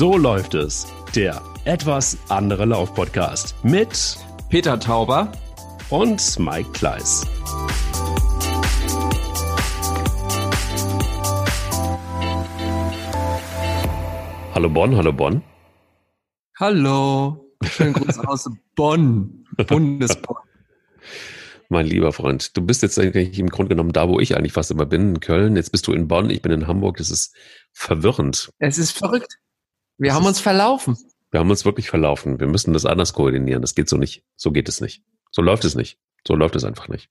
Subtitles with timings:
[0.00, 0.86] So läuft es.
[1.14, 4.16] Der etwas andere Lauf-Podcast mit
[4.48, 5.30] Peter Tauber
[5.90, 7.26] und Mike Kleiss.
[14.54, 15.42] Hallo Bonn, hallo Bonn.
[16.58, 17.52] Hallo.
[17.62, 20.38] Schönen Gruß aus Bonn, Bundesbonn.
[21.68, 24.70] Mein lieber Freund, du bist jetzt eigentlich im Grunde genommen da, wo ich eigentlich fast
[24.70, 25.56] immer bin, in Köln.
[25.56, 26.96] Jetzt bist du in Bonn, ich bin in Hamburg.
[26.96, 27.36] Das ist
[27.74, 28.48] verwirrend.
[28.60, 29.36] Es ist verrückt.
[30.00, 30.96] Wir das haben uns verlaufen.
[31.30, 32.40] Wir haben uns wirklich verlaufen.
[32.40, 33.60] Wir müssen das anders koordinieren.
[33.60, 34.24] Das geht so nicht.
[34.34, 35.02] So geht es nicht.
[35.30, 35.98] So läuft es nicht.
[36.26, 37.10] So läuft es einfach nicht.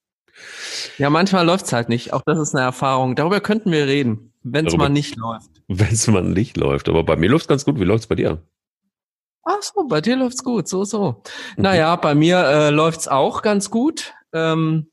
[0.98, 2.14] Ja, manchmal läuft es halt nicht.
[2.14, 3.16] Auch das ist eine Erfahrung.
[3.16, 5.50] Darüber könnten wir reden, wenn es mal nicht läuft.
[5.68, 6.90] Wenn es mal nicht läuft.
[6.90, 7.80] Aber bei mir läuft es ganz gut.
[7.80, 8.42] Wie läuft es bei dir?
[9.44, 10.68] Ach so, bei dir läuft's gut.
[10.68, 11.22] So, so.
[11.56, 11.64] Mhm.
[11.64, 14.14] Naja, bei mir äh, läuft's auch ganz gut.
[14.34, 14.90] Ähm,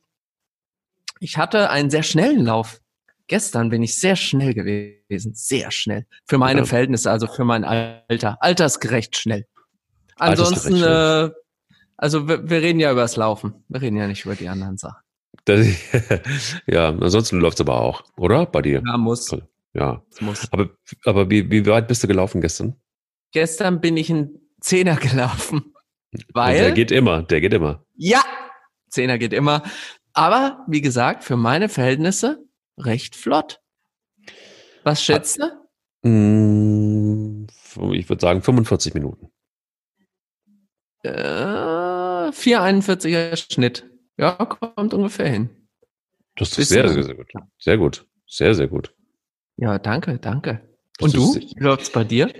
[1.18, 2.80] ich hatte einen sehr schnellen Lauf.
[3.28, 6.06] Gestern bin ich sehr schnell gewesen, sehr schnell.
[6.26, 6.64] Für meine ja.
[6.64, 8.38] Verhältnisse, also für mein Alter.
[8.40, 9.46] Altersgerecht schnell.
[10.16, 11.30] Ansonsten, äh,
[11.96, 13.64] also wir, wir, reden ja über das Laufen.
[13.68, 15.02] Wir reden ja nicht über die anderen Sachen.
[15.44, 15.66] Das,
[16.66, 18.46] ja, ansonsten läuft's aber auch, oder?
[18.46, 18.82] Bei dir?
[18.86, 19.34] Ja, muss.
[19.74, 20.02] Ja.
[20.20, 20.50] Muss.
[20.52, 20.70] Aber,
[21.04, 22.76] aber wie, wie weit bist du gelaufen gestern?
[23.32, 25.74] Gestern bin ich einen Zehner gelaufen.
[26.32, 26.56] Weil.
[26.56, 27.84] der geht immer, der geht immer.
[27.94, 28.22] Ja,
[28.88, 29.62] Zehner geht immer.
[30.14, 32.45] Aber wie gesagt, für meine Verhältnisse
[32.78, 33.60] recht flott.
[34.84, 36.08] Was schätzt du?
[36.08, 37.46] Mm,
[37.92, 39.30] ich würde sagen 45 Minuten.
[41.02, 41.10] Äh,
[42.30, 43.84] 4,41er Schnitt.
[44.16, 45.50] Ja, kommt ungefähr hin.
[46.36, 47.32] Das ist sehr, sehr, sehr gut.
[47.58, 48.06] Sehr gut.
[48.26, 48.94] Sehr, sehr gut.
[49.56, 50.60] Ja, danke, danke.
[51.00, 51.40] Und das du?
[51.40, 52.32] Wie läuft's bei dir?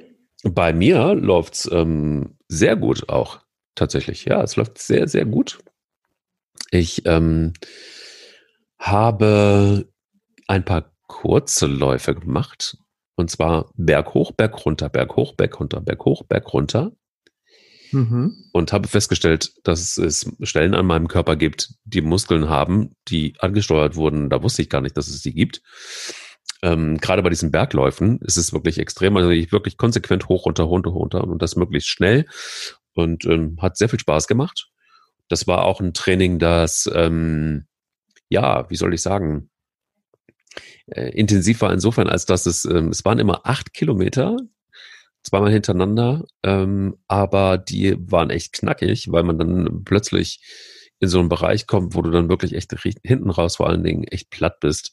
[0.43, 3.41] Bei mir läuft's ähm, sehr gut auch.
[3.75, 4.25] Tatsächlich.
[4.25, 5.59] Ja, es läuft sehr, sehr gut.
[6.71, 7.53] Ich ähm,
[8.79, 9.89] habe
[10.47, 12.77] ein paar kurze Läufe gemacht.
[13.17, 16.93] Und zwar Berg hoch, Berg runter, Berg hoch, Berg runter, Berg hoch, Berg runter.
[17.93, 18.37] Mhm.
[18.53, 23.97] Und habe festgestellt, dass es Stellen an meinem Körper gibt, die Muskeln haben, die angesteuert
[23.97, 24.29] wurden.
[24.29, 25.63] Da wusste ich gar nicht, dass es die gibt.
[26.63, 30.65] Ähm, gerade bei diesen Bergläufen ist es wirklich extrem, also ich wirklich konsequent hoch, runter,
[30.65, 32.27] runter, runter und das möglichst schnell
[32.95, 34.69] und ähm, hat sehr viel Spaß gemacht.
[35.29, 37.67] Das war auch ein Training, das, ähm,
[38.29, 39.51] ja, wie soll ich sagen,
[40.87, 44.37] äh, intensiv war insofern, als dass es, ähm, es waren immer acht Kilometer,
[45.23, 50.41] zweimal hintereinander, ähm, aber die waren echt knackig, weil man dann plötzlich
[50.99, 54.05] in so einen Bereich kommt, wo du dann wirklich echt hinten raus vor allen Dingen
[54.05, 54.93] echt platt bist.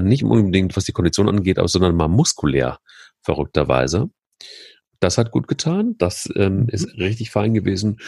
[0.00, 2.78] Nicht unbedingt, was die Kondition angeht, aber sondern mal muskulär,
[3.22, 4.10] verrückterweise.
[5.00, 5.94] Das hat gut getan.
[5.98, 6.68] Das ähm, mhm.
[6.68, 7.98] ist richtig fein gewesen.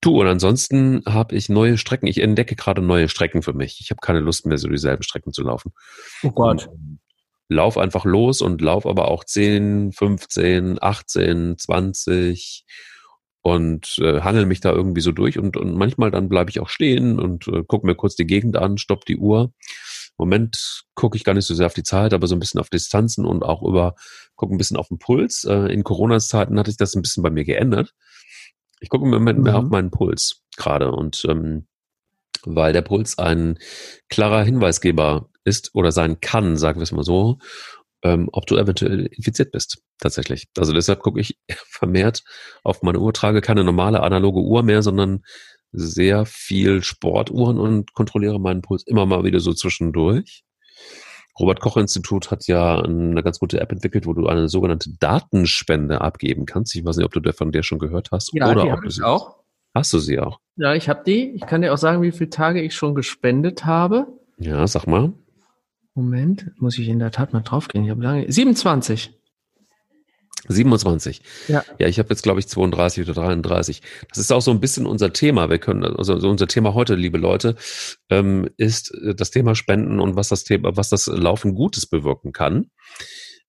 [0.00, 2.06] Du, und ansonsten habe ich neue Strecken.
[2.06, 3.80] Ich entdecke gerade neue Strecken für mich.
[3.80, 5.72] Ich habe keine Lust mehr, so dieselben Strecken zu laufen.
[6.22, 6.68] Oh Gott.
[6.68, 7.00] Und
[7.48, 12.64] lauf einfach los und lauf aber auch 10, 15, 18, 20
[13.42, 16.68] und äh, hangel mich da irgendwie so durch und, und manchmal dann bleibe ich auch
[16.68, 19.52] stehen und äh, gucke mir kurz die Gegend an, stopp die Uhr
[20.18, 22.70] Moment gucke ich gar nicht so sehr auf die Zeit, aber so ein bisschen auf
[22.70, 23.94] Distanzen und auch über,
[24.34, 25.44] gucke ein bisschen auf den Puls.
[25.44, 27.94] Äh, in Corona-Zeiten hatte ich das ein bisschen bei mir geändert.
[28.80, 29.44] Ich gucke im Moment mhm.
[29.44, 29.70] mehr auf mhm.
[29.70, 31.66] meinen Puls gerade und ähm,
[32.44, 33.58] weil der Puls ein
[34.08, 37.38] klarer Hinweisgeber ist oder sein kann, sagen wir es mal so,
[38.02, 40.48] ähm, ob du eventuell infiziert bist, tatsächlich.
[40.56, 42.22] Also deshalb gucke ich vermehrt
[42.62, 45.24] auf meine Uhr, trage keine normale analoge Uhr mehr, sondern
[45.76, 50.44] sehr viel Sportuhren und kontrolliere meinen Puls immer mal wieder so zwischendurch.
[51.38, 56.00] Robert Koch Institut hat ja eine ganz gute App entwickelt, wo du eine sogenannte Datenspende
[56.00, 56.74] abgeben kannst.
[56.74, 58.32] Ich weiß nicht, ob du von der schon gehört hast.
[58.32, 59.36] Ja, oder die habe ich auch.
[59.74, 60.40] Hast du sie auch?
[60.56, 61.32] Ja, ich habe die.
[61.32, 64.06] Ich kann dir auch sagen, wie viele Tage ich schon gespendet habe.
[64.38, 65.12] Ja, sag mal.
[65.94, 67.84] Moment, muss ich in der Tat mal draufgehen.
[67.84, 69.15] Ich habe lange 27.
[70.48, 71.22] 27.
[71.48, 73.82] Ja, ja ich habe jetzt, glaube ich, 32 oder 33.
[74.08, 75.50] Das ist auch so ein bisschen unser Thema.
[75.50, 77.56] Wir können, also unser Thema heute, liebe Leute,
[78.10, 82.32] ähm, ist äh, das Thema Spenden und was das Thema, was das Laufen Gutes bewirken
[82.32, 82.70] kann.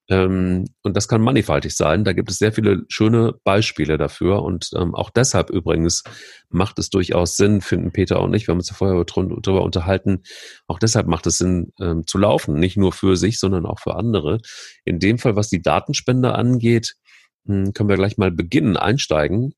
[0.09, 2.03] Ähm, und das kann mannigfaltig sein.
[2.03, 4.43] Da gibt es sehr viele schöne Beispiele dafür.
[4.43, 6.03] Und ähm, auch deshalb übrigens
[6.49, 10.23] macht es durchaus Sinn, finden Peter und ich, wir haben uns ja vorher darüber unterhalten,
[10.67, 12.55] auch deshalb macht es Sinn ähm, zu laufen.
[12.55, 14.39] Nicht nur für sich, sondern auch für andere.
[14.85, 16.95] In dem Fall, was die Datenspende angeht,
[17.45, 19.53] hm, können wir gleich mal beginnen, einsteigen.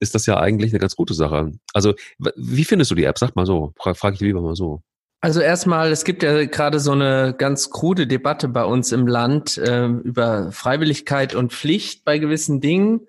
[0.00, 1.52] Ist das ja eigentlich eine ganz gute Sache.
[1.74, 1.92] Also,
[2.36, 3.18] wie findest du die App?
[3.18, 4.80] Sag mal so, frage frag ich lieber mal so.
[5.20, 9.56] Also erstmal, es gibt ja gerade so eine ganz krude Debatte bei uns im Land
[9.58, 13.00] äh, über Freiwilligkeit und Pflicht bei gewissen Dingen.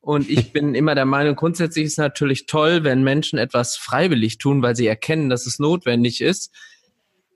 [0.00, 4.38] Und ich bin immer der Meinung, grundsätzlich ist es natürlich toll, wenn Menschen etwas freiwillig
[4.38, 6.52] tun, weil sie erkennen, dass es notwendig ist.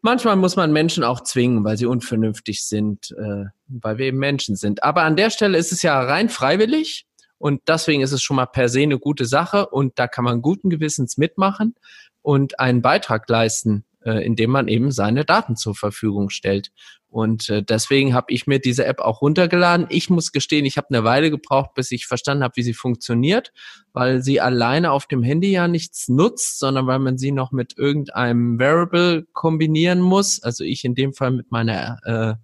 [0.03, 4.55] Manchmal muss man Menschen auch zwingen, weil sie unvernünftig sind, äh, weil wir eben Menschen
[4.55, 4.85] sind.
[4.85, 7.07] Aber an der Stelle ist es ja rein freiwillig
[7.39, 10.43] und deswegen ist es schon mal per se eine gute Sache und da kann man
[10.43, 11.75] guten Gewissens mitmachen
[12.23, 16.71] und einen Beitrag leisten, äh, indem man eben seine Daten zur Verfügung stellt.
[17.11, 19.87] Und äh, deswegen habe ich mir diese App auch runtergeladen.
[19.91, 23.53] Ich muss gestehen, ich habe eine Weile gebraucht, bis ich verstanden habe, wie sie funktioniert,
[23.93, 27.77] weil sie alleine auf dem Handy ja nichts nutzt, sondern weil man sie noch mit
[27.77, 30.43] irgendeinem Variable kombinieren muss.
[30.43, 32.35] Also ich in dem Fall mit meiner äh,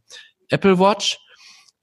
[0.54, 1.18] Apple Watch.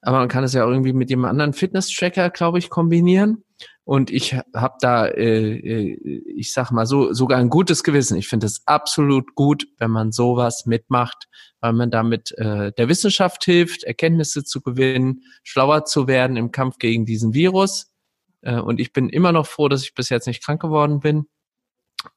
[0.03, 3.43] Aber man kann es ja irgendwie mit dem anderen Fitness-Tracker, glaube ich, kombinieren.
[3.91, 8.15] Und ich habe da, äh, äh, ich sag mal so, sogar ein gutes Gewissen.
[8.15, 11.27] Ich finde es absolut gut, wenn man sowas mitmacht,
[11.59, 16.77] weil man damit äh, der Wissenschaft hilft, Erkenntnisse zu gewinnen, schlauer zu werden im Kampf
[16.77, 17.91] gegen diesen Virus.
[18.39, 21.25] Äh, und ich bin immer noch froh, dass ich bis jetzt nicht krank geworden bin.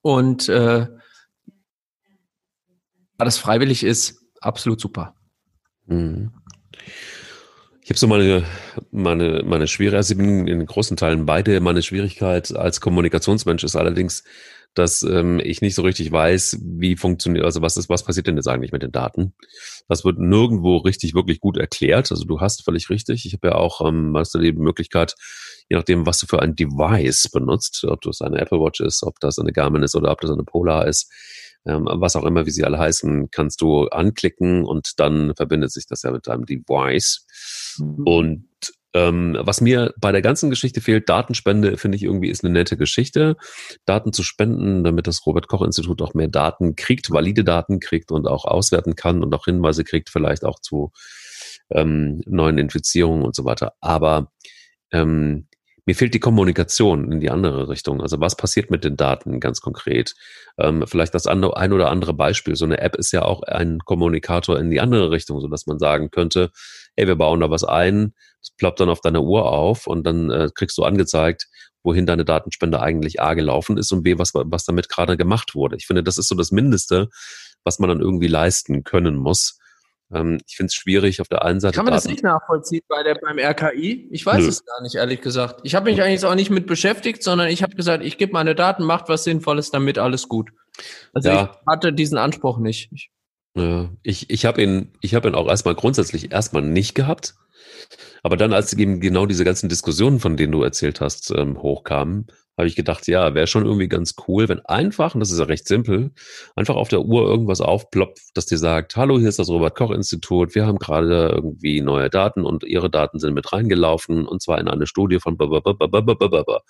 [0.00, 0.87] Und äh,
[3.19, 5.17] da das freiwillig ist, absolut super.
[5.87, 6.31] Mhm.
[7.84, 8.44] Ich habe so meine,
[8.92, 11.60] meine, meine Schwierigkeit, also ich bin in großen Teilen beide.
[11.60, 14.25] Meine Schwierigkeit als Kommunikationsmensch ist allerdings,
[14.72, 18.36] dass ähm, ich nicht so richtig weiß, wie funktioniert, also was ist, was passiert denn
[18.36, 19.34] jetzt eigentlich mit den Daten?
[19.86, 22.10] Das wird nirgendwo richtig, wirklich gut erklärt.
[22.10, 23.26] Also du hast völlig richtig.
[23.26, 25.14] Ich habe ja auch, ähm, hast du die Möglichkeit,
[25.69, 29.20] je nachdem, was du für ein Device benutzt, ob das eine Apple Watch ist, ob
[29.20, 31.12] das eine Garmin ist oder ob das eine Polar ist,
[31.66, 35.87] ähm, was auch immer, wie sie alle heißen, kannst du anklicken und dann verbindet sich
[35.87, 37.26] das ja mit deinem Device.
[37.78, 38.02] Mhm.
[38.05, 38.49] Und
[38.94, 42.76] ähm, was mir bei der ganzen Geschichte fehlt, Datenspende, finde ich irgendwie ist eine nette
[42.76, 43.37] Geschichte.
[43.87, 48.44] Daten zu spenden, damit das Robert-Koch-Institut auch mehr Daten kriegt, valide Daten kriegt und auch
[48.44, 50.93] auswerten kann und auch Hinweise kriegt, vielleicht auch zu
[51.70, 53.72] ähm, neuen Infizierungen und so weiter.
[53.81, 54.31] Aber
[54.93, 55.49] ähm,
[55.86, 58.00] mir fehlt die Kommunikation in die andere Richtung.
[58.00, 60.14] Also was passiert mit den Daten ganz konkret?
[60.58, 62.56] Ähm, vielleicht das andere, ein oder andere Beispiel.
[62.56, 65.78] So eine App ist ja auch ein Kommunikator in die andere Richtung, so dass man
[65.78, 66.50] sagen könnte,
[66.96, 70.31] ey, wir bauen da was ein, das ploppt dann auf deiner Uhr auf und dann
[70.31, 71.48] äh, kriegst du angezeigt,
[71.82, 75.76] wohin deine Datenspende eigentlich A gelaufen ist und B, was, was damit gerade gemacht wurde.
[75.76, 77.08] Ich finde, das ist so das Mindeste,
[77.62, 79.58] was man dann irgendwie leisten können muss.
[80.14, 81.76] Ähm, ich finde es schwierig auf der einen Seite.
[81.76, 84.08] Kann man Daten das nicht nachvollziehen bei der, beim RKI?
[84.11, 84.49] Ich weiß Nö.
[84.49, 85.61] es gar nicht, ehrlich gesagt.
[85.64, 88.55] Ich habe mich eigentlich auch nicht mit beschäftigt, sondern ich habe gesagt, ich gebe meine
[88.55, 90.50] Daten, macht was Sinnvolles damit, alles gut.
[91.12, 91.50] Also ja.
[91.52, 92.90] ich hatte diesen Anspruch nicht.
[92.93, 93.11] Ich,
[93.56, 97.34] ja, ich, ich habe ihn, ich habe ihn auch erstmal grundsätzlich erstmal nicht gehabt.
[98.22, 102.26] Aber dann, als eben genau diese ganzen Diskussionen, von denen du erzählt hast, ähm, hochkamen,
[102.56, 105.44] habe ich gedacht, ja, wäre schon irgendwie ganz cool, wenn einfach, und das ist ja
[105.44, 106.12] recht simpel,
[106.54, 110.66] einfach auf der Uhr irgendwas aufploppt, das dir sagt, hallo, hier ist das Robert-Koch-Institut, wir
[110.66, 114.86] haben gerade irgendwie neue Daten und ihre Daten sind mit reingelaufen und zwar in eine
[114.86, 116.60] Studie von blablabla.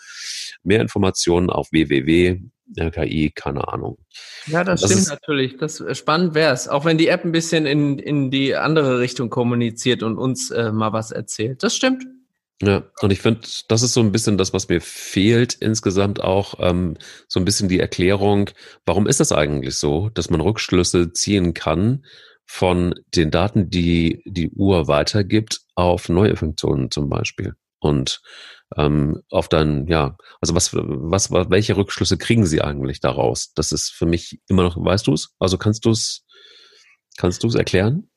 [0.62, 2.40] Mehr Informationen auf www.
[2.78, 3.98] RKI, keine Ahnung.
[4.46, 5.58] Ja, das, das stimmt natürlich.
[5.58, 6.66] Das spannend wäre es.
[6.66, 10.72] Auch wenn die App ein bisschen in, in die andere Richtung kommuniziert und uns äh,
[10.72, 11.62] mal was erzählt.
[11.62, 12.06] Das stimmt.
[12.62, 16.54] Ja, und ich finde, das ist so ein bisschen das, was mir fehlt insgesamt auch,
[16.60, 16.96] ähm,
[17.28, 18.50] so ein bisschen die Erklärung,
[18.86, 22.04] warum ist das eigentlich so, dass man Rückschlüsse ziehen kann
[22.46, 27.54] von den Daten, die die Uhr weitergibt, auf neue Funktionen zum Beispiel.
[27.80, 28.22] Und
[28.76, 33.52] ähm, auf dann, ja, also was, was, welche Rückschlüsse kriegen Sie eigentlich daraus?
[33.54, 35.34] Das ist für mich immer noch, weißt du es?
[35.38, 36.24] Also kannst du es,
[37.16, 38.08] kannst du es erklären?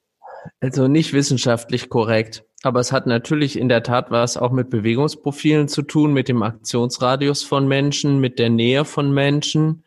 [0.62, 2.47] Also nicht wissenschaftlich korrekt.
[2.64, 6.42] Aber es hat natürlich in der Tat was auch mit Bewegungsprofilen zu tun, mit dem
[6.42, 9.84] Aktionsradius von Menschen, mit der Nähe von Menschen.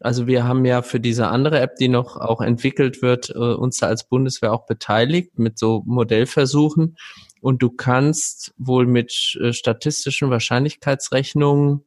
[0.00, 3.78] Also wir haben ja für diese andere App, die noch auch entwickelt wird, äh, uns
[3.78, 6.96] da als Bundeswehr auch beteiligt mit so Modellversuchen.
[7.40, 11.84] Und du kannst wohl mit äh, statistischen Wahrscheinlichkeitsrechnungen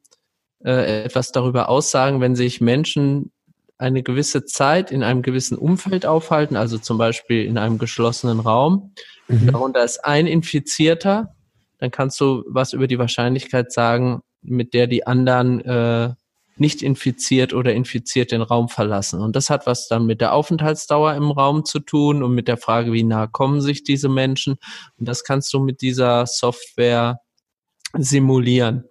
[0.64, 3.32] äh, etwas darüber aussagen, wenn sich Menschen
[3.78, 8.94] eine gewisse Zeit in einem gewissen Umfeld aufhalten, also zum Beispiel in einem geschlossenen Raum,
[9.28, 9.52] mhm.
[9.52, 11.36] darunter ist ein Infizierter,
[11.80, 16.14] dann kannst du was über die Wahrscheinlichkeit sagen, mit der die anderen äh,
[16.58, 19.20] nicht infiziert oder infiziert den Raum verlassen.
[19.20, 22.58] Und das hat was dann mit der Aufenthaltsdauer im Raum zu tun und mit der
[22.58, 24.56] Frage, wie nah kommen sich diese Menschen.
[24.98, 27.20] Und das kannst du mit dieser Software
[27.94, 28.86] simulieren.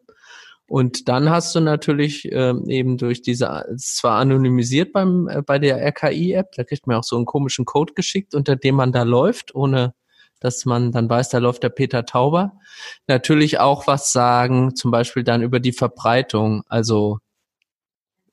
[0.66, 5.84] Und dann hast du natürlich äh, eben durch diese, zwar anonymisiert beim, äh, bei der
[5.84, 9.54] RKI-App, da kriegt man auch so einen komischen Code geschickt, unter dem man da läuft,
[9.54, 9.94] ohne
[10.40, 12.58] dass man dann weiß, da läuft der Peter Tauber.
[13.06, 16.64] Natürlich auch was sagen, zum Beispiel dann über die Verbreitung.
[16.68, 17.18] Also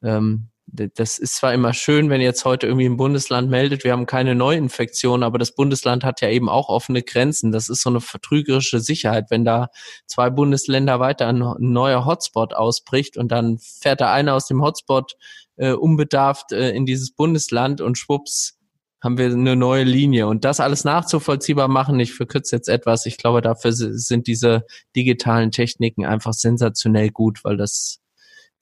[0.03, 4.05] ähm, das ist zwar immer schön, wenn jetzt heute irgendwie ein Bundesland meldet, wir haben
[4.05, 7.51] keine Neuinfektion, aber das Bundesland hat ja eben auch offene Grenzen.
[7.51, 9.69] Das ist so eine vertrügerische Sicherheit, wenn da
[10.05, 15.13] zwei Bundesländer weiter ein, neuer Hotspot ausbricht und dann fährt da einer aus dem Hotspot
[15.57, 18.57] äh, unbedarft äh, in dieses Bundesland und schwupps
[19.01, 20.27] haben wir eine neue Linie.
[20.27, 24.63] Und das alles nachzuvollziehbar machen, ich verkürze jetzt etwas, ich glaube, dafür sind diese
[24.95, 27.99] digitalen Techniken einfach sensationell gut, weil das,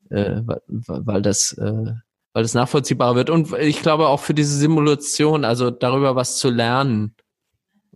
[0.09, 1.93] äh, weil das, äh,
[2.33, 3.29] weil das nachvollziehbar wird.
[3.29, 7.15] Und ich glaube auch für diese Simulation, also darüber was zu lernen,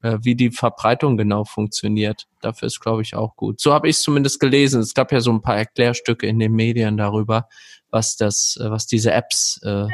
[0.02, 2.26] äh, wie die Verbreitung genau funktioniert.
[2.42, 3.60] Dafür ist, glaube ich, auch gut.
[3.60, 4.82] So habe ich es zumindest gelesen.
[4.82, 7.48] Es gab ja so ein paar Erklärstücke in den Medien darüber,
[7.90, 9.88] was das, äh, was diese Apps äh,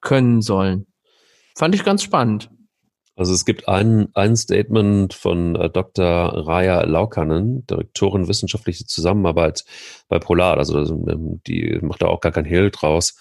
[0.00, 0.86] können sollen.
[1.56, 2.50] Fand ich ganz spannend.
[3.16, 6.04] Also es gibt ein, ein Statement von äh, Dr.
[6.04, 9.64] Raya Laukanen, Direktorin wissenschaftliche Zusammenarbeit
[10.08, 10.58] bei Polar.
[10.58, 13.16] Also ähm, die macht da auch gar kein Hehl draus,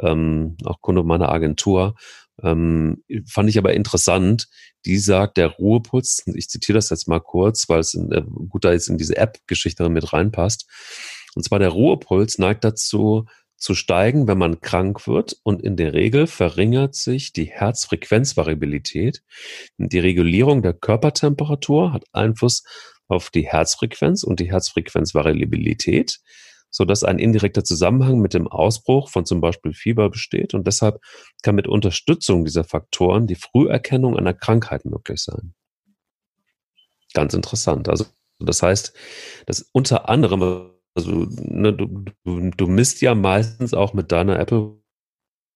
[0.00, 1.96] ähm, auch Kunde meiner Agentur.
[2.42, 4.48] Ähm, fand ich aber interessant.
[4.86, 8.64] Die sagt, der Ruhepuls, ich zitiere das jetzt mal kurz, weil es in, äh, gut
[8.64, 10.66] da jetzt in diese App-Geschichte mit reinpasst.
[11.34, 13.26] Und zwar der Ruhepuls neigt dazu,
[13.60, 19.22] zu steigen, wenn man krank wird und in der Regel verringert sich die Herzfrequenzvariabilität.
[19.76, 22.64] Die Regulierung der Körpertemperatur hat Einfluss
[23.06, 26.20] auf die Herzfrequenz und die Herzfrequenzvariabilität,
[26.70, 30.98] so dass ein indirekter Zusammenhang mit dem Ausbruch von zum Beispiel Fieber besteht und deshalb
[31.42, 35.54] kann mit Unterstützung dieser Faktoren die Früherkennung einer Krankheit möglich sein.
[37.12, 37.90] Ganz interessant.
[37.90, 38.06] Also
[38.38, 38.94] das heißt,
[39.44, 44.80] dass unter anderem also ne, du, du, du misst ja meistens auch mit deiner Apple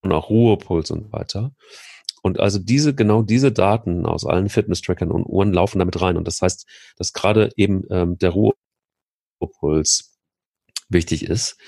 [0.02, 1.54] und auch Ruhepuls und weiter.
[2.22, 6.16] Und also diese, genau diese Daten aus allen Fitness-Trackern und Uhren laufen damit rein.
[6.16, 8.34] Und das heißt, dass gerade eben ähm, der
[9.40, 10.18] Ruhepuls
[10.88, 11.58] wichtig ist.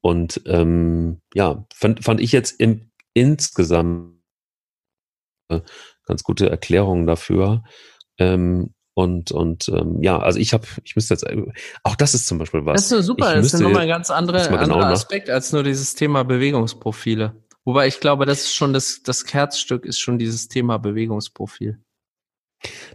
[0.00, 4.20] Und ähm, ja, fand, fand ich jetzt im, insgesamt
[5.48, 5.60] äh,
[6.06, 7.62] ganz gute Erklärungen dafür.
[8.18, 11.26] Ähm, und, und ähm, ja, also ich habe, ich müsste jetzt,
[11.84, 12.88] auch das ist zum Beispiel was.
[12.88, 15.94] Das ist super, das ist nochmal ein ganz andere, genau anderer Aspekt als nur dieses
[15.94, 17.34] Thema Bewegungsprofile.
[17.64, 21.78] Wobei ich glaube, das ist schon das, das Kerzstück ist schon dieses Thema Bewegungsprofil.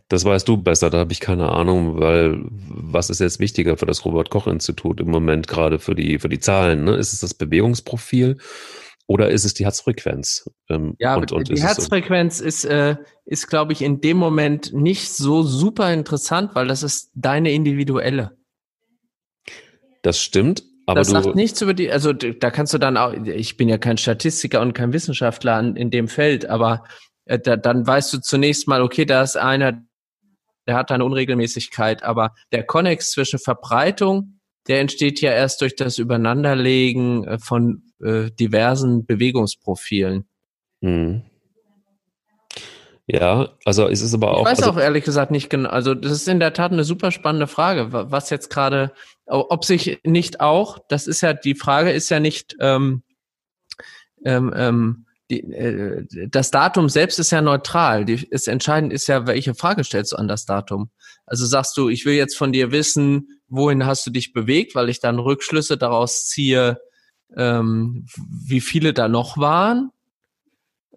[0.10, 3.88] Das weißt du besser, da habe ich keine Ahnung, weil was ist jetzt wichtiger für
[3.88, 6.84] das Robert Koch Institut im Moment gerade für die, für die Zahlen?
[6.84, 6.96] Ne?
[6.96, 8.38] Ist es das Bewegungsprofil
[9.08, 10.50] oder ist es die Herzfrequenz?
[10.70, 12.96] Ähm, ja, und, und die ist Herzfrequenz ist, äh,
[13.26, 18.38] ist glaube ich, in dem Moment nicht so super interessant, weil das ist deine individuelle.
[20.02, 20.64] Das stimmt.
[20.88, 23.80] Aber das sagt nichts über die, also da kannst du dann auch, ich bin ja
[23.80, 26.84] kein Statistiker und kein Wissenschaftler in dem Feld, aber
[27.26, 29.82] äh, da, dann weißt du zunächst mal, okay, da ist einer,
[30.68, 35.98] der hat eine Unregelmäßigkeit, aber der Konnex zwischen Verbreitung, der entsteht ja erst durch das
[35.98, 40.26] Übereinanderlegen äh, von äh, diversen Bewegungsprofilen.
[40.82, 41.24] Mhm.
[43.08, 44.40] Ja, also es ist aber auch.
[44.40, 45.70] Ich weiß also, auch ehrlich gesagt nicht genau.
[45.70, 48.94] Also das ist in der Tat eine super spannende Frage, was jetzt gerade,
[49.28, 53.04] ob sich nicht auch, das ist ja die Frage, ist ja nicht ähm,
[54.26, 58.06] ähm, ähm, die, äh, das Datum selbst ist ja neutral.
[58.06, 60.90] Die, ist entscheidend ist ja, welche Frage stellst du an das Datum.
[61.26, 64.90] Also sagst du, ich will jetzt von dir wissen, wohin hast du dich bewegt, weil
[64.90, 66.80] ich dann Rückschlüsse daraus ziehe,
[67.36, 69.92] ähm, wie viele da noch waren.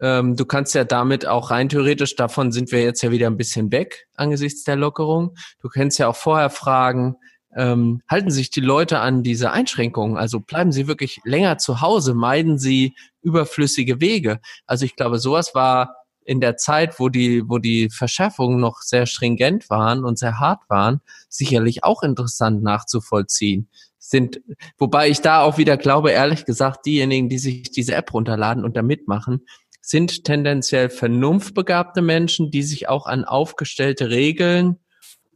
[0.01, 3.37] Ähm, du kannst ja damit auch rein theoretisch, davon sind wir jetzt ja wieder ein
[3.37, 5.37] bisschen weg angesichts der Lockerung.
[5.61, 7.17] Du kannst ja auch vorher fragen,
[7.57, 10.17] ähm, halten sich die Leute an diese Einschränkungen?
[10.17, 12.15] Also bleiben sie wirklich länger zu Hause?
[12.15, 14.41] Meiden sie überflüssige Wege?
[14.67, 19.07] Also ich glaube, sowas war in der Zeit, wo die, wo die Verschärfungen noch sehr
[19.07, 23.69] stringent waren und sehr hart waren, sicherlich auch interessant nachzuvollziehen
[24.09, 24.41] sind,
[24.79, 28.77] wobei ich da auch wieder glaube, ehrlich gesagt, diejenigen, die sich diese App runterladen und
[28.77, 29.47] da mitmachen,
[29.83, 34.79] sind tendenziell vernunftbegabte Menschen, die sich auch an aufgestellte Regeln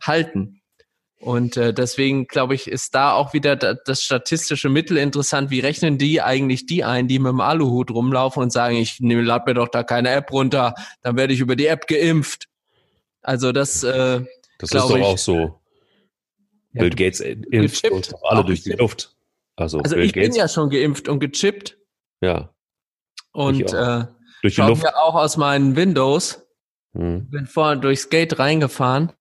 [0.01, 0.63] halten.
[1.21, 5.51] Und äh, deswegen glaube ich, ist da auch wieder das statistische Mittel interessant.
[5.51, 9.23] Wie rechnen die eigentlich die ein, die mit dem Aluhut rumlaufen und sagen, ich nehme,
[9.23, 12.49] lad mir doch da keine App runter, dann werde ich über die App geimpft.
[13.21, 14.23] Also das, äh,
[14.59, 15.62] das ist doch ich, auch so.
[16.73, 19.15] Bill Gates impft uns alle durch die Luft.
[19.57, 21.77] Also, also ich Gates, bin ja schon geimpft und gechippt.
[22.21, 22.55] Ja.
[23.33, 24.07] Und äh,
[24.43, 24.83] durch die Luft.
[24.83, 26.47] ja auch aus meinen Windows.
[26.95, 27.29] Hm.
[27.31, 29.13] Bin vorher durchs Gate reingefahren.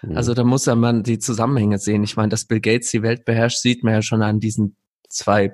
[0.00, 0.16] Hm.
[0.16, 2.04] Also da muss ja man die Zusammenhänge sehen.
[2.04, 4.76] Ich meine, dass Bill Gates die Welt beherrscht, sieht man ja schon an diesen
[5.08, 5.52] zwei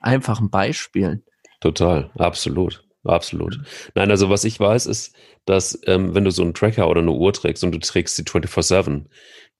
[0.00, 1.24] einfachen Beispielen.
[1.60, 2.84] Total, absolut.
[3.04, 3.58] Absolut.
[3.94, 5.14] Nein, also was ich weiß, ist,
[5.46, 8.24] dass ähm, wenn du so einen Tracker oder eine Uhr trägst und du trägst sie
[8.24, 9.06] 24-7,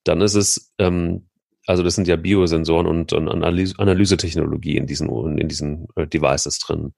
[0.04, 1.29] dann ist es ähm,
[1.66, 6.58] also das sind ja Biosensoren und, und Analyse, Analysetechnologie in diesen, in diesen äh, Devices
[6.58, 6.80] drin.
[6.80, 6.94] Und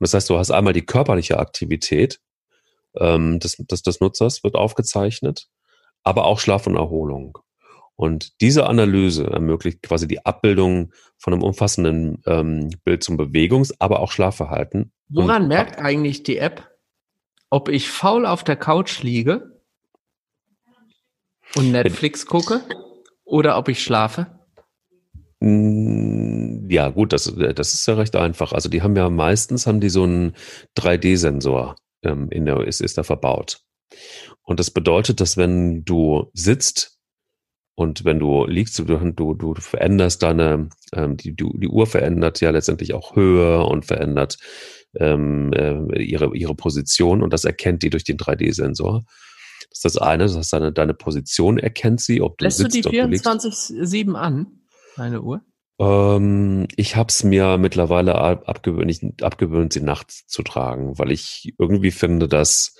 [0.00, 2.20] das heißt, du hast einmal die körperliche Aktivität
[2.98, 5.48] ähm, des, des, des Nutzers wird aufgezeichnet,
[6.02, 7.38] aber auch Schlaf und Erholung.
[7.94, 14.00] Und diese Analyse ermöglicht quasi die Abbildung von einem umfassenden ähm, Bild zum Bewegungs-, aber
[14.00, 14.92] auch Schlafverhalten.
[15.08, 16.68] Woran merkt eigentlich die App,
[17.50, 19.60] ob ich faul auf der Couch liege
[21.54, 22.62] und Netflix gucke
[23.24, 24.26] oder ob ich schlafe?
[25.40, 28.52] Mm, ja, gut, das, das ist ja recht einfach.
[28.52, 30.34] Also die haben ja meistens haben die so einen
[30.78, 33.60] 3D-Sensor ähm, in der, ist, ist da verbaut.
[34.42, 36.98] Und das bedeutet, dass wenn du sitzt
[37.74, 42.40] und wenn du liegst, du, du, du veränderst deine, ähm, die, die, die Uhr verändert
[42.40, 44.38] ja letztendlich auch Höhe und verändert
[44.96, 49.04] ähm, äh, ihre, ihre Position und das erkennt die durch den 3D-Sensor.
[49.72, 52.84] Das ist das eine, das heißt, deine, deine Position erkennt sie, ob du Lässt sitzt,
[52.84, 54.46] du die 24-7 an,
[54.96, 55.40] deine Uhr?
[55.78, 61.90] Ähm, ich habe es mir mittlerweile abgewöhnt, abgewöhnt, sie nachts zu tragen, weil ich irgendwie
[61.90, 62.76] finde, dass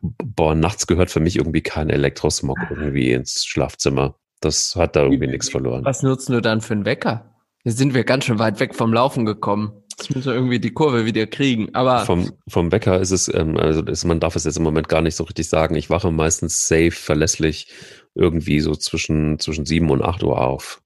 [0.00, 4.16] boah, nachts gehört für mich irgendwie kein Elektrosmog irgendwie ins Schlafzimmer.
[4.40, 5.84] Das hat da irgendwie nichts verloren.
[5.84, 7.34] Was nutzen du dann für einen Wecker?
[7.62, 9.82] Hier sind wir ganz schön weit weg vom Laufen gekommen.
[9.98, 11.74] Jetzt müssen wir irgendwie die Kurve wieder kriegen.
[11.74, 14.88] Aber vom, vom Wecker ist es, ähm, also ist, man darf es jetzt im Moment
[14.88, 15.74] gar nicht so richtig sagen.
[15.74, 17.68] Ich wache meistens safe, verlässlich
[18.14, 20.82] irgendwie so zwischen, zwischen sieben und acht Uhr auf.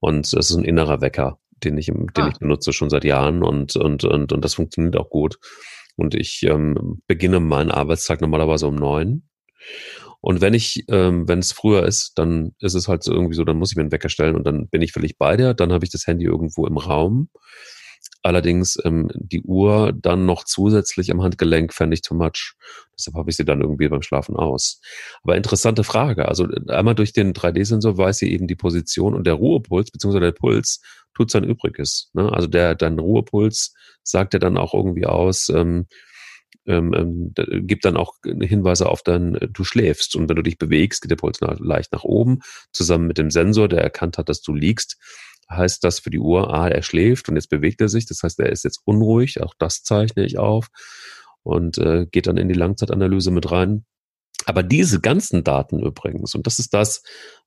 [0.00, 2.28] Und das ist ein innerer Wecker, den ich, den ah.
[2.30, 5.38] ich benutze schon seit Jahren und, und, und, und das funktioniert auch gut.
[5.96, 9.28] Und ich ähm, beginne meinen Arbeitstag normalerweise um neun.
[10.20, 13.44] Und wenn ich, ähm, wenn es früher ist, dann ist es halt so irgendwie so,
[13.44, 15.54] dann muss ich mir einen Wecker stellen und dann bin ich völlig bei dir.
[15.54, 17.30] Dann habe ich das Handy irgendwo im Raum.
[18.22, 22.54] Allerdings ähm, die Uhr dann noch zusätzlich am Handgelenk fände ich too much.
[22.98, 24.80] Deshalb habe ich sie dann irgendwie beim Schlafen aus.
[25.22, 26.26] Aber interessante Frage.
[26.28, 30.32] Also einmal durch den 3D-Sensor weiß sie eben die Position und der Ruhepuls beziehungsweise der
[30.32, 30.80] Puls
[31.14, 32.10] tut sein Übriges.
[32.14, 32.32] Ne?
[32.32, 35.86] Also der dein Ruhepuls sagt ja dann auch irgendwie aus, ähm,
[36.66, 37.34] ähm, ähm
[37.66, 40.16] gibt dann auch Hinweise auf dein, du schläfst.
[40.16, 42.40] Und wenn du dich bewegst, geht der Puls nach, leicht nach oben,
[42.72, 44.96] zusammen mit dem Sensor, der erkannt hat, dass du liegst,
[45.50, 48.06] heißt das für die Uhr, ah, er schläft und jetzt bewegt er sich.
[48.06, 49.42] Das heißt, er ist jetzt unruhig.
[49.42, 50.68] Auch das zeichne ich auf
[51.42, 53.84] und äh, geht dann in die Langzeitanalyse mit rein.
[54.44, 57.02] Aber diese ganzen Daten übrigens, und das ist das,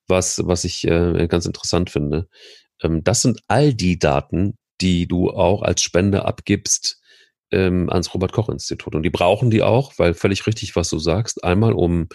[0.07, 2.27] was, was ich äh, ganz interessant finde,
[2.81, 7.01] ähm, das sind all die Daten, die du auch als Spende abgibst
[7.51, 8.95] ähm, ans Robert-Koch-Institut.
[8.95, 12.07] Und die brauchen die auch, weil völlig richtig, was du sagst, einmal um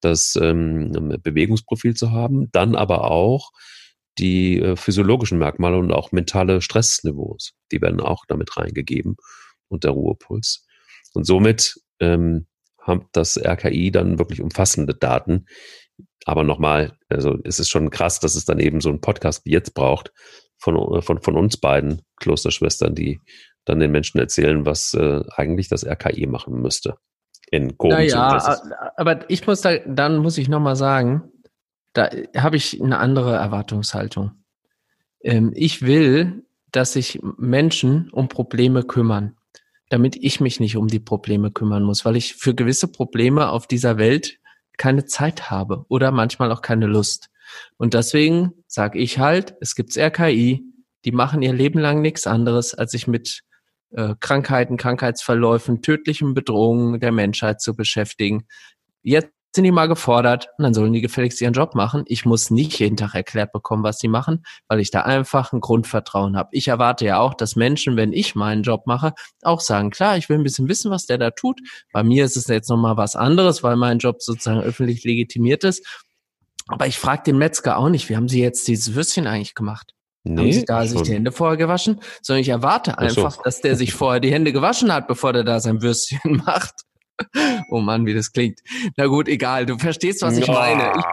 [0.00, 3.50] das ähm, Bewegungsprofil zu haben, dann aber auch
[4.18, 9.16] die äh, physiologischen Merkmale und auch mentale Stressniveaus, die werden auch damit reingegeben
[9.68, 10.66] und der Ruhepuls.
[11.14, 12.46] Und somit ähm,
[12.80, 15.46] hat das RKI dann wirklich umfassende Daten.
[16.24, 19.52] Aber nochmal, also es ist schon krass, dass es dann eben so einen Podcast wie
[19.52, 20.12] jetzt braucht
[20.58, 23.20] von, von, von uns beiden Klosterschwestern, die
[23.64, 26.96] dann den Menschen erzählen, was äh, eigentlich das RKI machen müsste.
[27.50, 28.60] In naja,
[28.96, 31.32] aber ich muss da, dann muss ich nochmal sagen,
[31.98, 34.30] da habe ich eine andere Erwartungshaltung.
[35.20, 39.36] Ähm, ich will, dass sich Menschen um Probleme kümmern,
[39.88, 43.66] damit ich mich nicht um die Probleme kümmern muss, weil ich für gewisse Probleme auf
[43.66, 44.38] dieser Welt
[44.76, 47.30] keine Zeit habe oder manchmal auch keine Lust.
[47.78, 50.62] Und deswegen sage ich halt, es gibt RKI,
[51.04, 53.42] die machen ihr Leben lang nichts anderes, als sich mit
[53.90, 58.46] äh, Krankheiten, Krankheitsverläufen, tödlichen Bedrohungen der Menschheit zu beschäftigen.
[59.02, 62.04] Jetzt sind die mal gefordert und dann sollen die gefälligst ihren Job machen.
[62.06, 65.60] Ich muss nicht jeden Tag erklärt bekommen, was die machen, weil ich da einfach ein
[65.60, 66.50] Grundvertrauen habe.
[66.52, 70.28] Ich erwarte ja auch, dass Menschen, wenn ich meinen Job mache, auch sagen, klar, ich
[70.28, 71.60] will ein bisschen wissen, was der da tut.
[71.92, 75.84] Bei mir ist es jetzt nochmal was anderes, weil mein Job sozusagen öffentlich legitimiert ist.
[76.66, 79.94] Aber ich frage den Metzger auch nicht, wie haben Sie jetzt dieses Würstchen eigentlich gemacht?
[80.24, 82.00] Nee, haben Sie da sich die Hände vorher gewaschen?
[82.20, 83.42] Sondern ich erwarte einfach, so.
[83.42, 86.82] dass der sich vorher die Hände gewaschen hat, bevor der da sein Würstchen macht.
[87.70, 88.60] Oh Mann, wie das klingt.
[88.96, 89.66] Na gut, egal.
[89.66, 90.92] Du verstehst, was ich meine.
[90.96, 91.04] Ich,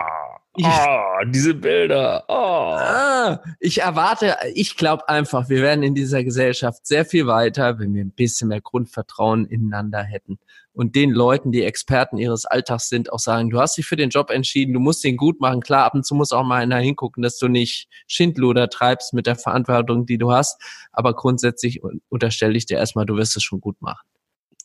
[0.57, 2.23] ich, oh, diese Bilder.
[2.27, 2.75] Oh.
[2.77, 7.93] Ah, ich erwarte, ich glaube einfach, wir werden in dieser Gesellschaft sehr viel weiter, wenn
[7.93, 10.39] wir ein bisschen mehr Grundvertrauen ineinander hätten.
[10.71, 14.09] Und den Leuten, die Experten ihres Alltags sind, auch sagen, du hast dich für den
[14.09, 15.61] Job entschieden, du musst ihn gut machen.
[15.61, 19.25] Klar, ab und zu muss auch mal einer hingucken, dass du nicht Schindluder treibst mit
[19.25, 20.61] der Verantwortung, die du hast.
[20.91, 24.05] Aber grundsätzlich unterstelle ich dir erstmal, du wirst es schon gut machen.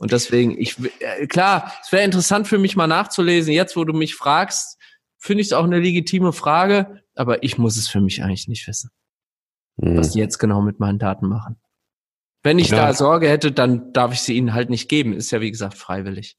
[0.01, 3.53] Und deswegen, ich, äh, klar, es wäre interessant für mich mal nachzulesen.
[3.53, 4.79] Jetzt, wo du mich fragst,
[5.19, 8.67] finde ich es auch eine legitime Frage, aber ich muss es für mich eigentlich nicht
[8.67, 8.91] wissen,
[9.79, 9.99] hm.
[9.99, 11.61] was die jetzt genau mit meinen Daten machen.
[12.43, 12.87] Wenn ich ja.
[12.87, 15.13] da Sorge hätte, dann darf ich sie ihnen halt nicht geben.
[15.13, 16.39] Ist ja, wie gesagt, freiwillig.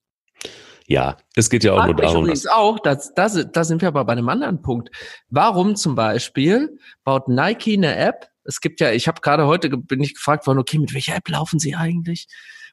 [0.87, 2.23] Ja, es geht ja auch nur darum.
[2.23, 4.89] Übrigens auch, das, das, da sind wir aber bei einem anderen Punkt.
[5.29, 8.31] Warum zum Beispiel baut Nike eine App?
[8.43, 11.29] Es gibt ja, ich habe gerade heute bin ich gefragt worden, okay, mit welcher App
[11.29, 12.27] laufen Sie eigentlich?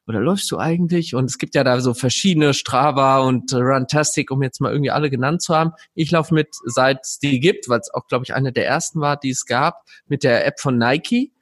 [0.09, 1.15] Oder läufst du eigentlich?
[1.15, 5.11] Und es gibt ja da so verschiedene Strava und Runtastic, um jetzt mal irgendwie alle
[5.11, 5.73] genannt zu haben.
[5.95, 9.01] Ich laufe mit, seit es die gibt, weil es auch, glaube ich, eine der ersten
[9.01, 11.33] war, die es gab, mit der App von Nike.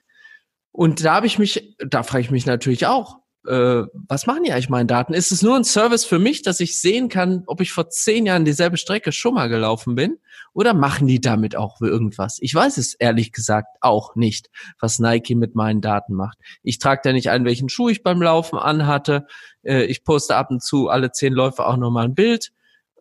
[0.72, 4.52] Und da habe ich mich, da frage ich mich natürlich auch, äh, was machen die
[4.52, 5.14] eigentlich meine Daten?
[5.14, 8.26] Ist es nur ein Service für mich, dass ich sehen kann, ob ich vor zehn
[8.26, 10.18] Jahren dieselbe Strecke schon mal gelaufen bin?
[10.52, 12.38] Oder machen die damit auch irgendwas?
[12.40, 16.38] Ich weiß es ehrlich gesagt auch nicht, was Nike mit meinen Daten macht.
[16.62, 19.26] Ich trage da nicht ein, welchen Schuh ich beim Laufen anhatte.
[19.62, 22.52] Äh, ich poste ab und zu alle zehn Läufe auch nochmal ein Bild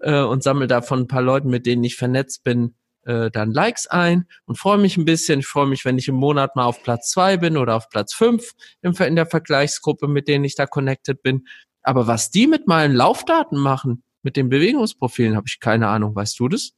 [0.02, 3.52] äh, und sammle da von ein paar Leuten, mit denen ich vernetzt bin, äh, dann
[3.52, 5.40] Likes ein und freue mich ein bisschen.
[5.40, 8.14] Ich freue mich, wenn ich im Monat mal auf Platz zwei bin oder auf Platz
[8.14, 11.48] fünf in der Vergleichsgruppe, mit denen ich da connected bin.
[11.82, 16.16] Aber was die mit meinen Laufdaten machen, mit den Bewegungsprofilen, habe ich keine Ahnung.
[16.16, 16.72] Weißt du das?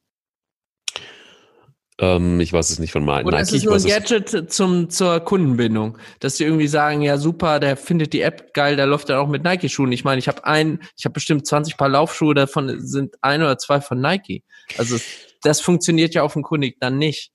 [2.00, 3.26] Ähm, ich weiß es nicht von meinen.
[3.26, 7.18] Oder Nike, ist es nur ein Gadget zum, zur Kundenbindung, dass die irgendwie sagen, ja
[7.18, 9.92] super, der findet die App geil, der läuft dann auch mit Nike-Schuhen.
[9.92, 13.58] Ich meine, ich habe ein, ich habe bestimmt 20 Paar Laufschuhe, davon sind ein oder
[13.58, 14.44] zwei von Nike.
[14.78, 14.98] Also
[15.42, 17.32] das funktioniert ja offenkundig dann nicht.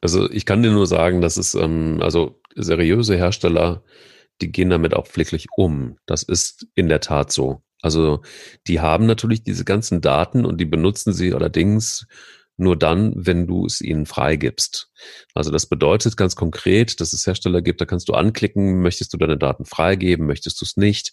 [0.00, 3.82] Also ich kann dir nur sagen, dass es, ähm, also seriöse Hersteller,
[4.40, 5.96] die gehen damit auch pfleglich um.
[6.06, 7.62] Das ist in der Tat so.
[7.82, 8.22] Also
[8.66, 12.06] die haben natürlich diese ganzen Daten und die benutzen sie allerdings
[12.58, 14.90] nur dann, wenn du es ihnen freigibst.
[15.34, 19.16] Also das bedeutet ganz konkret, dass es Hersteller gibt, da kannst du anklicken, möchtest du
[19.16, 21.12] deine Daten freigeben, möchtest du es nicht.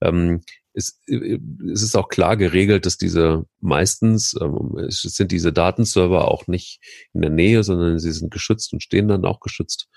[0.00, 0.40] Ähm,
[0.72, 1.38] es, äh,
[1.72, 6.80] es ist auch klar geregelt, dass diese meistens, ähm, sind diese Datenserver auch nicht
[7.12, 9.88] in der Nähe, sondern sie sind geschützt und stehen dann auch geschützt.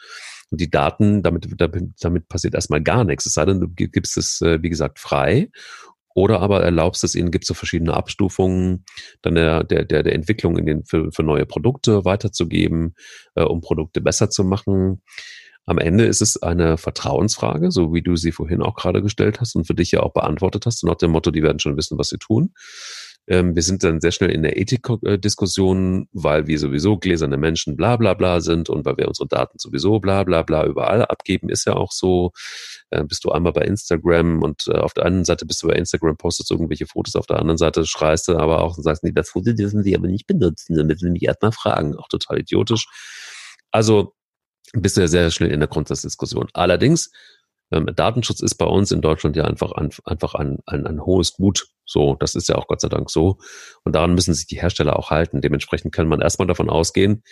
[0.50, 3.26] Und die Daten, damit, damit, damit passiert erstmal gar nichts.
[3.26, 5.50] Es sei denn, du gibst es, äh, wie gesagt, frei
[6.15, 8.86] oder aber erlaubst es ihnen, gibt es so verschiedene Abstufungen
[9.21, 12.95] dann der, der, der, der Entwicklung in den, für, für neue Produkte weiterzugeben,
[13.36, 15.02] äh, um Produkte besser zu machen.
[15.65, 19.56] Am Ende ist es eine Vertrauensfrage, so wie du sie vorhin auch gerade gestellt hast
[19.56, 22.10] und für dich ja auch beantwortet hast, nach dem Motto, die werden schon wissen, was
[22.10, 22.54] sie tun.
[23.28, 27.98] Ähm, wir sind dann sehr schnell in der Ethikdiskussion, weil wir sowieso gläserne Menschen bla
[27.98, 31.66] bla bla sind und weil wir unsere Daten sowieso bla bla bla überall abgeben, ist
[31.66, 32.32] ja auch so.
[32.90, 35.76] Äh, bist du einmal bei Instagram und äh, auf der einen Seite bist du bei
[35.76, 39.14] Instagram, postest irgendwelche Fotos, auf der anderen Seite schreist du aber auch und sagst, nee,
[39.14, 41.96] das Foto dürfen sie aber nicht benutzen, damit sie mich erstmal fragen.
[41.96, 42.86] Auch total idiotisch.
[43.72, 44.14] Also
[44.74, 46.48] bist du ja sehr schnell in der Grundsatzdiskussion.
[46.54, 47.12] Allerdings
[47.72, 51.34] ähm, Datenschutz ist bei uns in Deutschland ja einfach, ein, einfach ein, ein, ein hohes
[51.34, 51.68] Gut.
[51.86, 53.38] So, das ist ja auch Gott sei Dank so.
[53.84, 55.42] Und daran müssen sich die Hersteller auch halten.
[55.42, 57.24] Dementsprechend kann man erstmal davon ausgehen,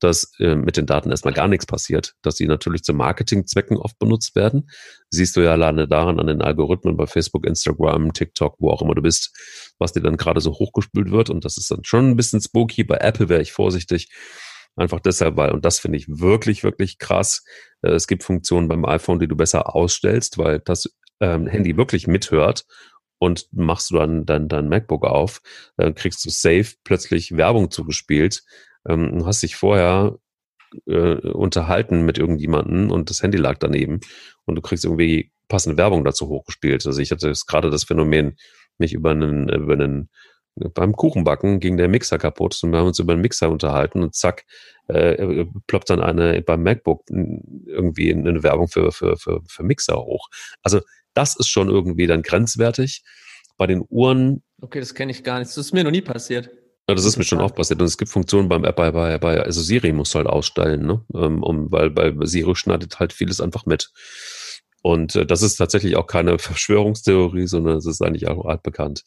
[0.00, 3.98] dass äh, mit den Daten erstmal gar nichts passiert, dass sie natürlich zu Marketingzwecken oft
[3.98, 4.70] benutzt werden.
[5.10, 8.94] Siehst du ja alleine daran an den Algorithmen bei Facebook, Instagram, TikTok, wo auch immer
[8.94, 9.30] du bist,
[9.78, 11.30] was dir dann gerade so hochgespült wird.
[11.30, 12.84] Und das ist dann schon ein bisschen spooky.
[12.84, 14.08] Bei Apple wäre ich vorsichtig.
[14.78, 17.44] Einfach deshalb, weil, und das finde ich wirklich, wirklich krass.
[17.82, 20.88] Äh, es gibt Funktionen beim iPhone, die du besser ausstellst, weil das
[21.20, 22.64] ähm, Handy wirklich mithört
[23.18, 25.40] und machst du dann dein, dein MacBook auf,
[25.76, 28.44] dann kriegst du safe plötzlich Werbung zugespielt.
[28.88, 30.16] Ähm, hast dich vorher
[30.86, 33.98] äh, unterhalten mit irgendjemanden und das Handy lag daneben
[34.44, 36.86] und du kriegst irgendwie passende Werbung dazu hochgespielt.
[36.86, 38.36] Also ich hatte gerade das Phänomen,
[38.78, 40.08] mich über einen, über einen
[40.74, 44.14] beim Kuchenbacken ging der Mixer kaputt und wir haben uns über den Mixer unterhalten und
[44.14, 44.44] zack,
[44.88, 50.28] äh, ploppt dann eine beim MacBook irgendwie eine Werbung für, für, für, für Mixer hoch.
[50.62, 50.80] Also
[51.14, 53.02] das ist schon irgendwie dann grenzwertig.
[53.56, 54.44] Bei den Uhren.
[54.60, 55.48] Okay, das kenne ich gar nicht.
[55.48, 56.48] Das ist mir noch nie passiert.
[56.88, 57.80] Ja, das ist mir schon oft passiert.
[57.80, 61.04] Und es gibt Funktionen beim bei, bei, bei, also Siri muss halt ausstellen, ne?
[61.12, 63.90] Ähm, um, weil bei Siri schneidet halt vieles einfach mit.
[64.82, 69.02] Und äh, das ist tatsächlich auch keine Verschwörungstheorie, sondern es ist eigentlich auch altbekannt.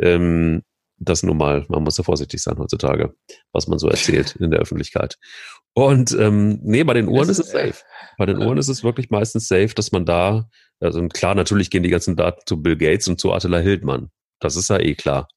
[0.00, 0.62] Ähm,
[0.98, 3.14] das nun mal, man muss ja vorsichtig sein heutzutage,
[3.52, 5.18] was man so erzählt in der Öffentlichkeit.
[5.74, 7.84] Und ähm, nee, bei den Uhren ist, ist es safe.
[8.16, 10.48] Bei den Uhren ist es wirklich meistens safe, dass man da,
[10.80, 14.10] also klar, natürlich gehen die ganzen Daten zu Bill Gates und zu Attila Hildmann.
[14.40, 15.28] Das ist ja eh klar.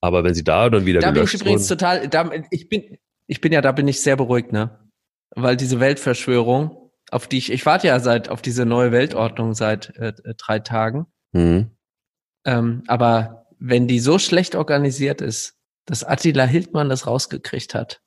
[0.00, 2.68] Aber wenn sie da dann wieder da gelöscht bin ich übrigens wurden, total, da, ich
[2.68, 4.90] bin, ich bin ja, da bin ich sehr beruhigt, ne?
[5.30, 9.94] Weil diese Weltverschwörung, auf die ich, ich warte ja seit, auf diese neue Weltordnung seit
[9.96, 11.06] äh, drei Tagen.
[11.32, 11.70] Mhm.
[12.44, 15.54] Ähm, aber wenn die so schlecht organisiert ist,
[15.86, 18.00] dass Attila Hildmann das rausgekriegt hat,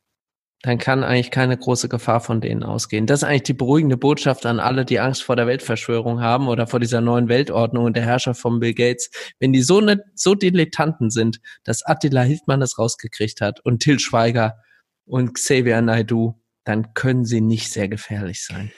[0.64, 3.08] dann kann eigentlich keine große Gefahr von denen ausgehen.
[3.08, 6.68] Das ist eigentlich die beruhigende Botschaft an alle, die Angst vor der Weltverschwörung haben oder
[6.68, 9.10] vor dieser neuen Weltordnung und der Herrscher von Bill Gates.
[9.40, 14.00] Wenn die so nicht, so Dilettanten sind, dass Attila Hildmann das rausgekriegt hat und Till
[14.00, 14.58] Schweiger
[15.06, 18.72] und Xavier Naidu, dann können sie nicht sehr gefährlich sein.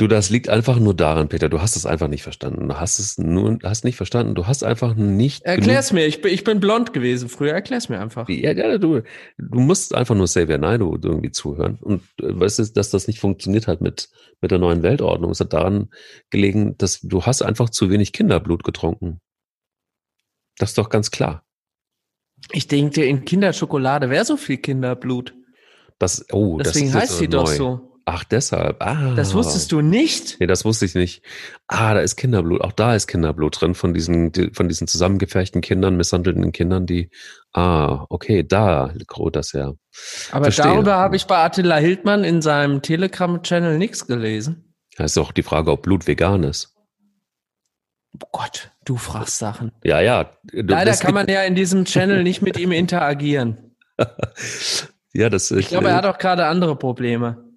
[0.00, 1.50] Du, das liegt einfach nur daran, Peter.
[1.50, 2.70] Du hast es einfach nicht verstanden.
[2.70, 4.34] Du hast es nur, hast nicht verstanden.
[4.34, 5.42] Du hast einfach nicht.
[5.42, 6.06] Erklär's mir.
[6.06, 7.52] Ich bin, ich bin blond gewesen früher.
[7.52, 8.26] Erklär's mir einfach.
[8.30, 9.02] Ja, ja, du,
[9.36, 11.76] du musst einfach nur Xavier Naidoo irgendwie zuhören.
[11.82, 14.08] Und äh, weißt du, dass das nicht funktioniert hat mit,
[14.40, 15.32] mit der neuen Weltordnung.
[15.32, 15.90] Es hat daran
[16.30, 19.20] gelegen, dass du hast einfach zu wenig Kinderblut getrunken.
[20.56, 21.44] Das ist doch ganz klar.
[22.52, 25.34] Ich denke, in Kinderschokolade wäre so viel Kinderblut.
[25.98, 27.89] Das, oh, Deswegen das heißt sie doch so.
[28.06, 28.82] Ach, deshalb.
[28.82, 29.14] Ah.
[29.14, 30.38] Das wusstest du nicht?
[30.40, 31.22] Nee, das wusste ich nicht.
[31.68, 32.60] Ah, da ist Kinderblut.
[32.60, 37.10] Auch da ist Kinderblut drin von diesen, von diesen zusammengeferchten Kindern, misshandelten Kindern, die,
[37.52, 39.74] ah, okay, da ruht das ja.
[40.32, 40.64] Aber Verstehe.
[40.64, 44.74] darüber habe ich bei Attila Hildmann in seinem Telegram-Channel nichts gelesen.
[44.96, 46.74] Da ist auch die Frage, ob Blut vegan ist.
[48.14, 49.72] Oh Gott, du fragst Sachen.
[49.84, 50.32] Ja, ja.
[50.52, 53.76] Leider kann man ja in diesem Channel nicht mit ihm interagieren.
[55.12, 55.50] ja, das.
[55.52, 57.49] Ich glaube, er hat auch gerade andere Probleme.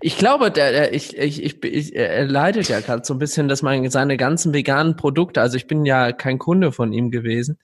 [0.00, 3.48] Ich glaube, der, der, ich, ich, ich, ich, er leidet ja gerade so ein bisschen,
[3.48, 7.58] dass man seine ganzen veganen Produkte, also ich bin ja kein Kunde von ihm gewesen,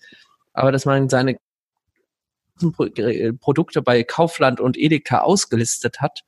[0.53, 1.37] aber dass man seine
[3.41, 6.21] Produkte bei Kaufland und Edeka ausgelistet hat,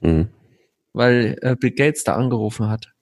[0.00, 0.28] mhm.
[0.92, 2.92] weil äh, Bill Gates da angerufen hat.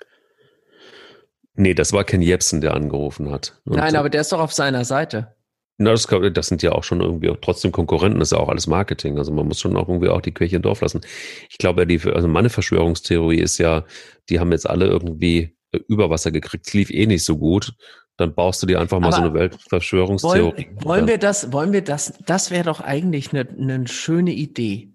[1.54, 3.58] Nee, das war Ken Jebsen, der angerufen hat.
[3.64, 5.35] Und Nein, aber der ist doch auf seiner Seite.
[5.78, 8.48] Na, das, das sind ja auch schon irgendwie auch trotzdem Konkurrenten, das ist ja auch
[8.48, 9.18] alles Marketing.
[9.18, 11.02] Also man muss schon auch irgendwie auch die Kirche im Dorf lassen.
[11.50, 13.84] Ich glaube, die, also meine Verschwörungstheorie ist ja,
[14.30, 15.54] die haben jetzt alle irgendwie
[15.88, 17.74] Überwasser gekriegt, es lief eh nicht so gut.
[18.16, 20.68] Dann baust du dir einfach mal Aber so eine Weltverschwörungstheorie.
[20.70, 24.94] Wollen, wollen wir das, wollen wir das, das wäre doch eigentlich eine, eine schöne Idee.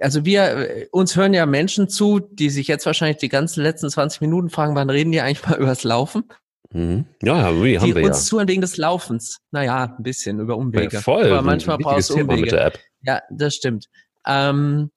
[0.00, 4.22] Also wir, uns hören ja Menschen zu, die sich jetzt wahrscheinlich die ganzen letzten 20
[4.22, 6.24] Minuten fragen, wann reden die eigentlich mal übers Laufen?
[6.72, 7.06] Mhm.
[7.22, 8.24] Ja, haben wir, haben wir uns ja.
[8.24, 9.38] zuhören wegen des Laufens.
[9.50, 10.94] Naja, ein bisschen über Umwege.
[10.94, 11.26] Ja, voll.
[11.26, 12.40] Aber manchmal brauchst du Umwege.
[12.42, 12.80] Mit der App.
[13.02, 13.88] Ja, das stimmt.
[14.26, 14.90] Ähm,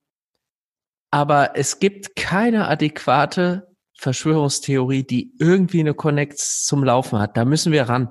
[1.10, 7.36] aber es gibt keine adäquate Verschwörungstheorie, die irgendwie eine Connect zum Laufen hat.
[7.36, 8.08] Da müssen wir ran.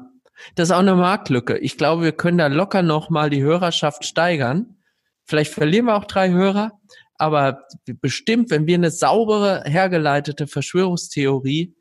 [0.55, 1.57] Das ist auch eine Marktlücke.
[1.57, 4.77] Ich glaube, wir können da locker nochmal die Hörerschaft steigern.
[5.23, 6.79] Vielleicht verlieren wir auch drei Hörer,
[7.17, 7.63] aber
[8.01, 11.75] bestimmt, wenn wir eine saubere, hergeleitete Verschwörungstheorie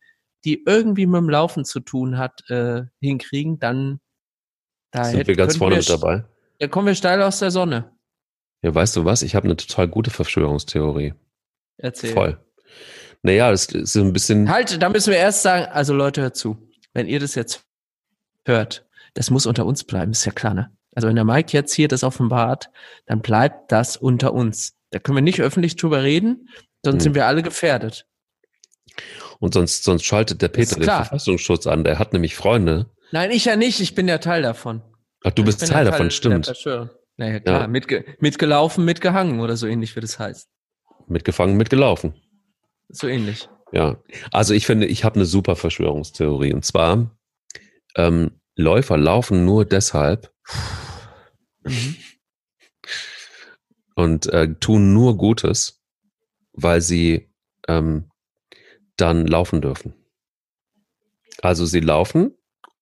[0.44, 4.00] die irgendwie mit dem Laufen zu tun hat, äh, hinkriegen, dann
[4.90, 6.24] da sind hätte, wir ganz vorne wir, mit dabei.
[6.58, 7.90] Da kommen wir steil aus der Sonne.
[8.62, 9.22] Ja, weißt du was?
[9.22, 11.14] Ich habe eine total gute Verschwörungstheorie.
[11.76, 12.12] Erzähl.
[12.12, 12.38] Voll.
[13.22, 14.48] Naja, es ist ein bisschen.
[14.50, 16.56] Halt, da müssen wir erst sagen, also Leute, hört zu.
[16.92, 17.64] Wenn ihr das jetzt
[18.44, 20.70] hört, das muss unter uns bleiben, ist ja klar, ne?
[20.94, 22.70] Also wenn der Mike jetzt hier das offenbart,
[23.06, 24.76] dann bleibt das unter uns.
[24.90, 26.48] Da können wir nicht öffentlich drüber reden,
[26.84, 27.00] sonst hm.
[27.00, 28.06] sind wir alle gefährdet.
[29.40, 31.84] Und sonst, sonst schaltet der Peter den Verfassungsschutz an.
[31.84, 32.90] Der hat nämlich Freunde.
[33.12, 33.80] Nein, ich ja nicht.
[33.80, 34.82] Ich bin ja Teil davon.
[35.24, 36.52] Ach, du bist Teil, Teil davon, stimmt.
[37.16, 37.60] Naja, klar.
[37.62, 37.66] Ja.
[37.68, 40.48] Mitge mitgelaufen, mitgehangen oder so ähnlich, wie das heißt.
[41.06, 42.14] Mitgefangen, mitgelaufen.
[42.88, 43.48] So ähnlich.
[43.72, 43.96] Ja.
[44.30, 46.52] Also ich finde, ich habe eine super Verschwörungstheorie.
[46.52, 47.16] Und zwar,
[47.96, 50.32] ähm, Läufer laufen nur deshalb
[51.64, 51.96] mhm.
[53.96, 55.82] und äh, tun nur Gutes,
[56.52, 57.32] weil sie
[57.66, 58.10] ähm,
[58.96, 59.94] dann laufen dürfen.
[61.42, 62.36] Also sie laufen,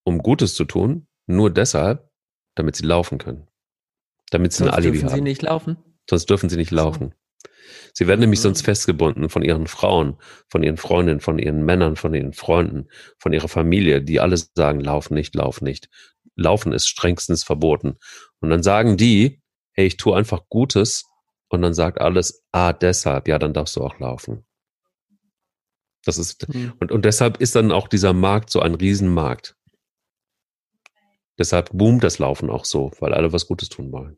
[0.04, 2.08] um Gutes zu tun, nur deshalb,
[2.54, 3.48] damit sie laufen können.
[4.30, 5.16] Damit sie sonst ein Alibi dürfen haben.
[5.16, 5.76] sie nicht laufen?
[6.08, 7.14] Sonst dürfen sie nicht laufen.
[7.94, 8.44] Sie werden nämlich mhm.
[8.44, 10.16] sonst festgebunden von ihren Frauen,
[10.48, 14.80] von ihren Freundinnen, von ihren Männern, von ihren Freunden, von ihrer Familie, die alles sagen,
[14.80, 15.88] lauf nicht, lauf nicht.
[16.34, 17.98] Laufen ist strengstens verboten.
[18.40, 21.04] Und dann sagen die, hey, ich tue einfach Gutes.
[21.48, 24.46] Und dann sagt alles, ah, deshalb, ja, dann darfst du auch laufen.
[26.04, 26.72] Das ist, mhm.
[26.80, 29.56] und, und deshalb ist dann auch dieser Markt so ein Riesenmarkt.
[31.38, 34.16] Deshalb boomt das Laufen auch so, weil alle was Gutes tun wollen.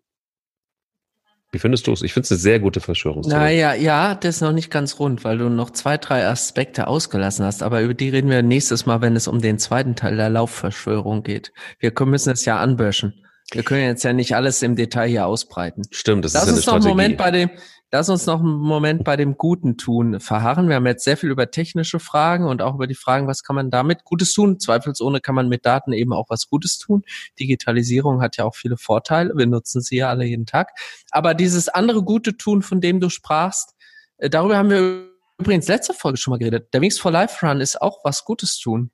[1.53, 2.03] Wie findest du es?
[2.03, 3.41] Ich finde es eine sehr gute Verschwörungstheorie.
[3.41, 7.45] Naja, ja, das ist noch nicht ganz rund, weil du noch zwei, drei Aspekte ausgelassen
[7.45, 7.63] hast.
[7.63, 11.23] Aber über die reden wir nächstes Mal, wenn es um den zweiten Teil der Laufverschwörung
[11.23, 11.53] geht.
[11.79, 13.25] Wir müssen es ja anböschen.
[13.53, 15.83] Wir können jetzt ja nicht alles im Detail hier ausbreiten.
[15.93, 17.51] Stimmt, das Lass ist ja uns noch einen Moment bei dem,
[17.95, 20.69] Lass uns noch einen Moment bei dem Guten tun verharren.
[20.69, 23.55] Wir haben jetzt sehr viel über technische Fragen und auch über die Fragen, was kann
[23.55, 24.59] man damit Gutes tun?
[24.59, 27.05] Zweifelsohne kann man mit Daten eben auch was Gutes tun.
[27.39, 29.33] Digitalisierung hat ja auch viele Vorteile.
[29.37, 30.77] Wir nutzen sie ja alle jeden Tag.
[31.13, 33.77] Aber dieses andere Gute tun, von dem du sprachst,
[34.17, 35.07] äh, darüber haben wir
[35.39, 36.75] übrigens letzte Folge schon mal geredet.
[36.75, 38.91] Der Wings for Life Run ist auch was Gutes tun.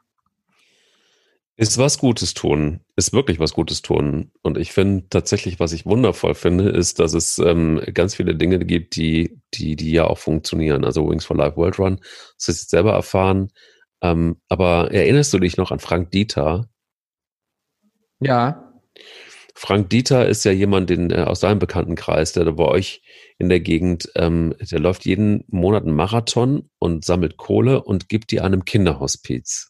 [1.61, 4.33] Ist was Gutes tun, ist wirklich was Gutes tun.
[4.41, 8.61] Und ich finde tatsächlich, was ich wundervoll finde, ist, dass es ähm, ganz viele Dinge
[8.61, 10.87] gibt, die, die, die ja auch funktionieren.
[10.87, 11.97] Also Wings for Life World Run,
[12.39, 13.53] das ist jetzt selber erfahren.
[14.01, 16.71] Ähm, aber erinnerst du dich noch an Frank Dieter?
[18.21, 18.73] Ja.
[19.55, 23.03] Frank Dieter ist ja jemand den, äh, aus deinem Bekanntenkreis, der bei euch
[23.37, 28.31] in der Gegend, ähm, der läuft jeden Monat einen Marathon und sammelt Kohle und gibt
[28.31, 29.70] die einem Kinderhospiz.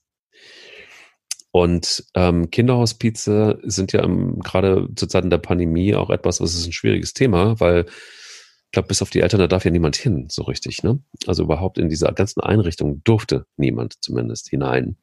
[1.52, 6.72] Und ähm, Kinderhospize sind ja gerade zu Zeiten der Pandemie auch etwas, was ist ein
[6.72, 10.42] schwieriges Thema, weil ich glaube, bis auf die Eltern, da darf ja niemand hin, so
[10.42, 10.84] richtig.
[10.84, 11.02] Ne?
[11.26, 14.96] Also überhaupt in dieser ganzen Einrichtung durfte niemand zumindest hinein.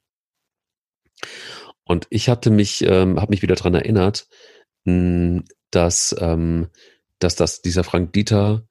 [1.84, 4.28] Und ich hatte mich, ähm, habe mich wieder dran erinnert,
[4.86, 6.68] mh, dass, ähm,
[7.20, 8.66] dass das dieser Frank Dieter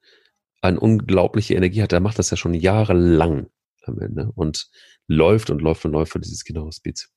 [0.61, 1.91] eine unglaubliche Energie hat.
[1.91, 3.51] Der macht das ja schon jahrelang
[3.83, 4.69] am Ende und
[5.07, 7.11] läuft und läuft und läuft für dieses Kinderhospiz.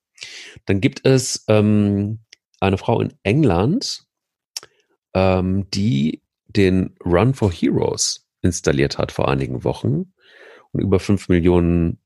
[0.66, 2.20] Dann gibt es ähm,
[2.60, 4.04] eine Frau in England,
[5.14, 10.12] ähm, die den Run for Heroes installiert hat vor einigen Wochen
[10.72, 12.00] und über fünf Millionen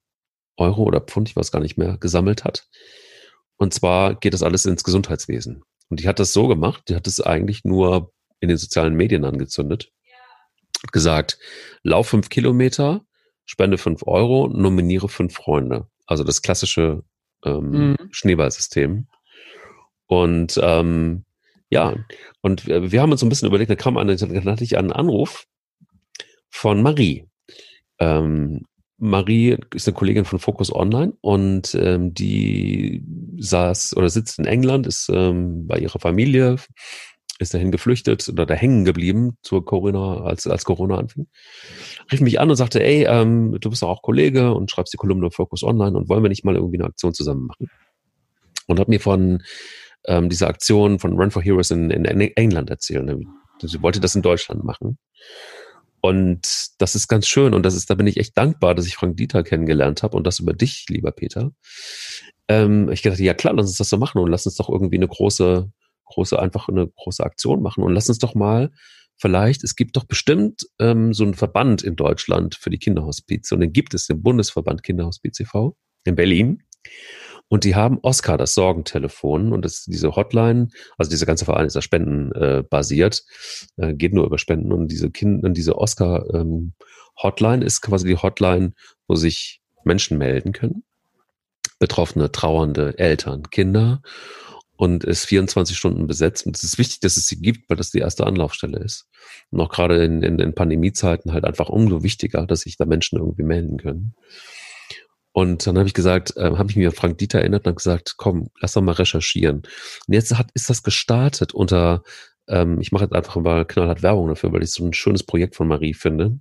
[0.56, 2.68] Euro oder Pfund, ich weiß gar nicht mehr, gesammelt hat.
[3.56, 5.62] Und zwar geht das alles ins Gesundheitswesen.
[5.88, 9.24] Und die hat das so gemacht, die hat es eigentlich nur in den sozialen Medien
[9.24, 9.92] angezündet.
[10.82, 11.38] Hat gesagt,
[11.82, 13.04] lauf fünf Kilometer,
[13.44, 15.88] spende fünf Euro, nominiere fünf Freunde.
[16.06, 17.04] Also das klassische
[17.44, 17.96] ähm, mhm.
[18.10, 19.06] Schneeballsystem.
[20.06, 21.24] Und ähm,
[21.70, 21.94] ja,
[22.40, 25.46] und wir haben uns ein bisschen überlegt, da kam eine, dann hatte ich einen Anruf
[26.50, 27.26] von Marie.
[27.98, 28.62] Ähm,
[28.96, 33.02] Marie ist eine Kollegin von Focus Online und ähm, die
[33.38, 36.56] saß oder sitzt in England, ist ähm, bei ihrer Familie,
[37.38, 41.26] ist dahin geflüchtet oder da hängen geblieben zur Corona, als, als Corona anfing.
[42.12, 44.98] Rief mich an und sagte, ey, ähm, du bist doch auch Kollege und schreibst die
[44.98, 47.70] Kolumne Focus Online und wollen wir nicht mal irgendwie eine Aktion zusammen machen?
[48.66, 49.42] Und hat mir von
[50.06, 53.10] ähm, dieser Aktion von Run for Heroes in, in England erzählt.
[53.60, 54.98] Sie wollte das in Deutschland machen.
[56.00, 58.94] Und das ist ganz schön und das ist, da bin ich echt dankbar, dass ich
[58.94, 61.52] Frank Dieter kennengelernt habe und das über dich, lieber Peter.
[62.46, 64.96] Ähm, ich dachte, ja klar, lass uns das so machen und lass uns doch irgendwie
[64.96, 65.72] eine große,
[66.06, 68.70] große, einfach eine große Aktion machen und lass uns doch mal
[69.16, 73.60] vielleicht, es gibt doch bestimmt ähm, so einen Verband in Deutschland für die Kinderhospize und
[73.60, 75.76] den gibt es, den Bundesverband Kinderhospiz e.V.
[76.04, 76.62] in Berlin.
[77.48, 81.74] Und die haben Oscar, das Sorgentelefon und das, diese Hotline, also dieser ganze Verein ist
[81.74, 83.22] ja spendenbasiert,
[83.76, 86.72] äh, äh, geht nur über Spenden und diese Kinder, diese Oscar ähm,
[87.22, 88.72] Hotline ist quasi die Hotline,
[89.06, 90.84] wo sich Menschen melden können.
[91.78, 94.00] Betroffene, trauernde Eltern, Kinder
[94.76, 96.46] und ist 24 Stunden besetzt.
[96.46, 99.06] Und es ist wichtig, dass es sie gibt, weil das die erste Anlaufstelle ist.
[99.50, 103.18] Und auch gerade in, in, in Pandemiezeiten halt einfach umso wichtiger, dass sich da Menschen
[103.18, 104.14] irgendwie melden können.
[105.32, 107.76] Und dann habe ich gesagt, äh, habe ich mir an Frank Dieter erinnert und habe
[107.76, 109.62] gesagt, komm, lass doch mal recherchieren.
[110.06, 112.02] Und jetzt hat, ist das gestartet unter,
[112.48, 115.56] ähm, ich mache jetzt einfach mal knallhart Werbung dafür, weil ich so ein schönes Projekt
[115.56, 116.38] von Marie finde,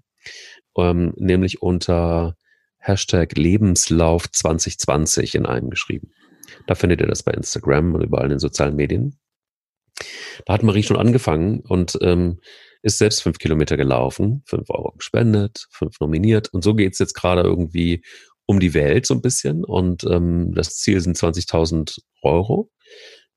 [0.78, 2.36] ähm, nämlich unter
[2.78, 6.12] Hashtag Lebenslauf 2020 in einem geschrieben.
[6.68, 9.20] Da findet ihr das bei Instagram und überall in den sozialen Medien.
[10.46, 12.40] Da hat Marie schon angefangen und ähm,
[12.82, 17.42] ist selbst fünf Kilometer gelaufen, fünf Euro gespendet, fünf nominiert und so geht's jetzt gerade
[17.42, 18.04] irgendwie
[18.46, 22.70] um die Welt so ein bisschen und ähm, das Ziel sind 20.000 Euro.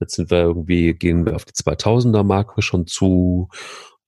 [0.01, 3.49] Jetzt sind wir irgendwie, gehen wir auf die 2000er Marke schon zu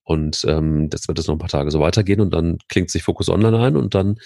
[0.03, 3.05] und ähm, das wird es noch ein paar Tage so weitergehen und dann klingt sich
[3.05, 4.19] Fokus Online ein und dann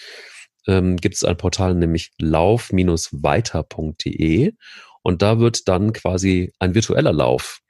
[0.67, 4.53] ähm, gibt es ein Portal, nämlich lauf-weiter.de
[5.03, 7.61] und da wird dann quasi ein virtueller Lauf,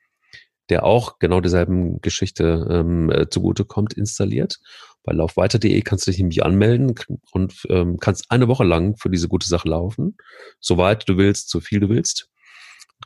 [0.69, 4.61] der auch genau derselben Geschichte ähm, äh, zugutekommt, installiert
[5.05, 6.95] bei laufweiter.de kannst du dich nämlich anmelden
[7.33, 10.17] und ähm, kannst eine Woche lang für diese gute Sache laufen.
[10.61, 12.31] Soweit du willst, so viel du willst.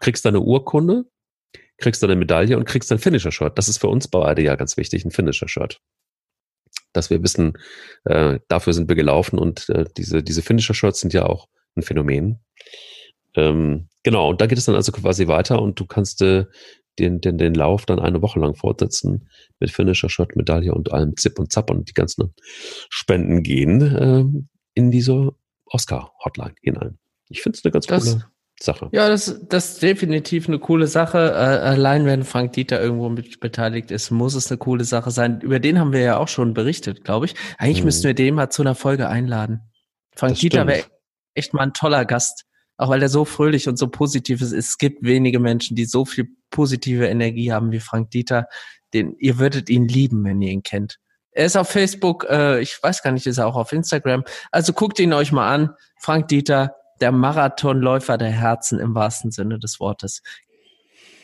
[0.00, 1.04] Kriegst deine Urkunde,
[1.78, 3.56] kriegst deine Medaille und kriegst dein Finisher-Shirt.
[3.56, 5.80] Das ist für uns beide ja ganz wichtig, ein Finisher-Shirt.
[6.96, 7.54] Dass wir wissen,
[8.04, 12.40] äh, dafür sind wir gelaufen und äh, diese, diese Finisher-Shirts sind ja auch ein Phänomen.
[13.34, 16.46] Ähm, genau, und da geht es dann also quasi weiter und du kannst äh,
[16.98, 19.28] den, den, den Lauf dann eine Woche lang fortsetzen
[19.60, 22.32] mit Finisher Shot, Medaille und allem Zip und Zap und die ganzen
[22.88, 24.24] Spenden gehen äh,
[24.74, 25.32] in diese
[25.66, 26.98] Oscar-Hotline hinein.
[27.28, 28.24] Ich finde es eine ganz das, coole
[28.58, 28.88] Sache.
[28.92, 31.18] Ja, das, das ist definitiv eine coole Sache.
[31.18, 35.40] Äh, allein wenn Frank Dieter irgendwo mit beteiligt ist, muss es eine coole Sache sein.
[35.40, 37.34] Über den haben wir ja auch schon berichtet, glaube ich.
[37.58, 37.84] Eigentlich hm.
[37.84, 39.60] müssten wir den mal zu einer Folge einladen.
[40.14, 40.84] Frank das Dieter wäre
[41.34, 42.44] echt mal ein toller Gast.
[42.78, 44.52] Auch weil er so fröhlich und so positiv ist.
[44.52, 48.46] Es gibt wenige Menschen, die so viel positive Energie haben wie Frank Dieter.
[48.92, 50.98] Den, ihr würdet ihn lieben, wenn ihr ihn kennt.
[51.32, 54.24] Er ist auf Facebook, äh, ich weiß gar nicht, ist er auch auf Instagram.
[54.50, 55.70] Also guckt ihn euch mal an.
[56.00, 60.22] Frank Dieter, der Marathonläufer der Herzen im wahrsten Sinne des Wortes.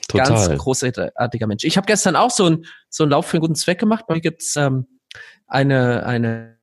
[0.08, 0.28] Total.
[0.28, 1.64] Ganz großartiger Mensch.
[1.64, 4.04] Ich habe gestern auch so einen so einen Lauf für einen guten Zweck gemacht.
[4.06, 4.86] Bei mir gibt's ähm,
[5.46, 6.58] eine, eine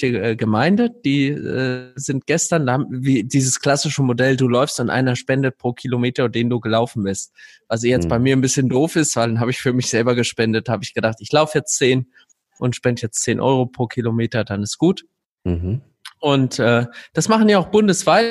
[0.00, 5.14] äh, Gemeinde, die äh, sind gestern, haben, wie dieses klassische Modell, du läufst und einer
[5.14, 7.32] spendet pro Kilometer, den du gelaufen bist.
[7.68, 8.08] Was jetzt mhm.
[8.08, 10.82] bei mir ein bisschen doof ist, weil dann habe ich für mich selber gespendet, habe
[10.82, 12.10] ich gedacht, ich laufe jetzt zehn
[12.58, 15.04] und spende jetzt zehn Euro pro Kilometer, dann ist gut.
[15.44, 15.80] Mhm.
[16.24, 18.24] Und äh, das machen ja auch bundesweit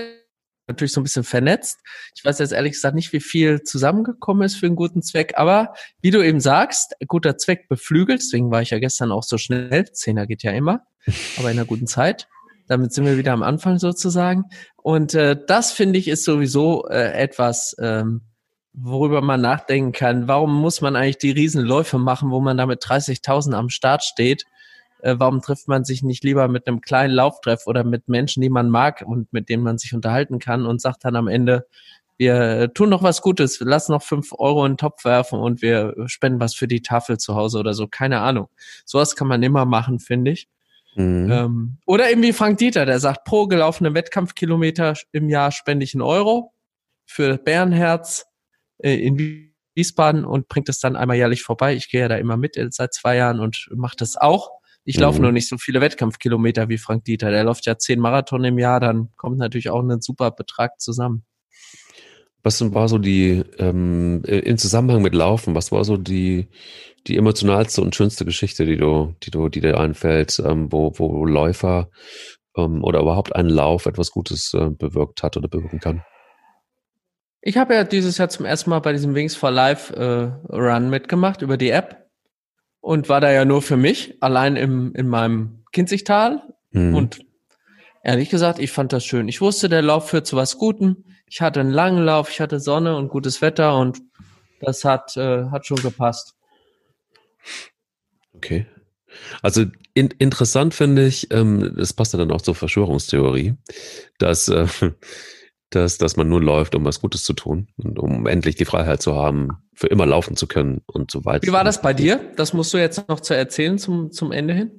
[0.68, 1.78] natürlich so ein bisschen vernetzt.
[2.16, 5.76] Ich weiß jetzt ehrlich gesagt nicht, wie viel zusammengekommen ist für einen guten Zweck, aber
[6.02, 9.92] wie du eben sagst, guter Zweck beflügelt, deswegen war ich ja gestern auch so schnell,
[9.92, 10.88] Zehner geht ja immer,
[11.38, 12.28] aber in einer guten Zeit.
[12.68, 14.46] Damit sind wir wieder am Anfang sozusagen.
[14.78, 18.22] Und äh, das finde ich ist sowieso äh, etwas, ähm,
[18.74, 20.28] worüber man nachdenken kann.
[20.28, 24.46] Warum muss man eigentlich die Riesenläufe machen, wo man da mit 30.000 am Start steht?
[25.04, 28.50] Äh, warum trifft man sich nicht lieber mit einem kleinen Lauftreff oder mit Menschen, die
[28.50, 31.68] man mag und mit denen man sich unterhalten kann und sagt dann am Ende,
[32.18, 35.94] wir tun noch was Gutes, lass noch fünf Euro in den Topf werfen und wir
[36.06, 38.48] spenden was für die Tafel zu Hause oder so, keine Ahnung.
[38.86, 40.48] Sowas kann man immer machen, finde ich.
[40.96, 41.32] Mhm.
[41.32, 45.96] Ähm, oder eben wie Frank Dieter, der sagt, pro gelaufene Wettkampfkilometer im Jahr spende ich
[45.96, 46.54] einen Euro
[47.06, 48.26] für Bärenherz
[48.78, 51.74] äh, in Wiesbaden und bringt es dann einmal jährlich vorbei.
[51.74, 54.63] Ich gehe ja da immer mit äh, seit zwei Jahren und mache das auch.
[54.86, 55.24] Ich laufe mhm.
[55.24, 57.32] nur nicht so viele Wettkampfkilometer wie Frank Dieter.
[57.32, 61.24] Der läuft ja zehn Marathon im Jahr, dann kommt natürlich auch ein super Betrag zusammen.
[62.44, 66.50] Was war so die, ähm, in Zusammenhang mit Laufen, was war so die,
[67.08, 71.26] die emotionalste und schönste Geschichte, die du, die du, die dir einfällt, ähm, wo, wo
[71.26, 71.90] Läufer
[72.58, 76.04] ähm, oder überhaupt ein Lauf etwas Gutes äh, bewirkt hat oder bewirken kann?
[77.42, 80.90] Ich habe ja dieses Jahr zum ersten Mal bei diesem Wings for Life äh, Run
[80.90, 82.03] mitgemacht über die App
[82.84, 86.44] und war da ja nur für mich, allein im, in meinem Kinzigtal.
[86.72, 86.94] Mhm.
[86.94, 87.26] Und
[88.04, 89.30] ehrlich gesagt, ich fand das schön.
[89.30, 91.06] Ich wusste, der Lauf führt zu was Gutem.
[91.26, 94.02] Ich hatte einen langen Lauf, ich hatte Sonne und gutes Wetter und
[94.60, 96.36] das hat, äh, hat schon gepasst.
[98.34, 98.66] Okay.
[99.42, 99.64] Also
[99.94, 103.56] in, interessant finde ich, ähm, das passt ja dann auch zur Verschwörungstheorie,
[104.18, 104.68] dass äh,
[105.76, 109.02] dass, dass man nur läuft, um was Gutes zu tun und um endlich die Freiheit
[109.02, 111.46] zu haben, für immer laufen zu können und so weiter.
[111.48, 112.20] Wie war das bei dir?
[112.36, 114.72] Das musst du jetzt noch zu erzählen zum, zum Ende hin.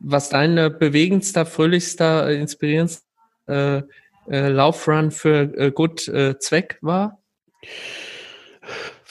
[0.00, 3.04] Was dein bewegendster, fröhlichster, inspirierendster
[3.46, 3.82] äh,
[4.28, 7.20] äh, Laufrun für äh, gut äh, Zweck war?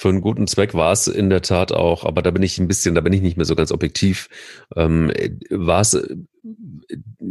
[0.04, 2.68] für einen guten Zweck war es in der Tat auch, aber da bin ich ein
[2.68, 4.28] bisschen, da bin ich nicht mehr so ganz objektiv.
[4.76, 5.14] Ähm,
[5.50, 5.94] war es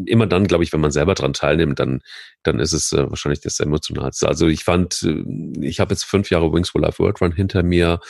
[0.07, 2.01] immer dann, glaube ich, wenn man selber dran teilnimmt, dann,
[2.43, 4.29] dann ist es äh, wahrscheinlich das Emotionalste.
[4.29, 5.23] Also ich fand, äh,
[5.61, 8.01] ich habe jetzt fünf Jahre Wings for Life World Run hinter mir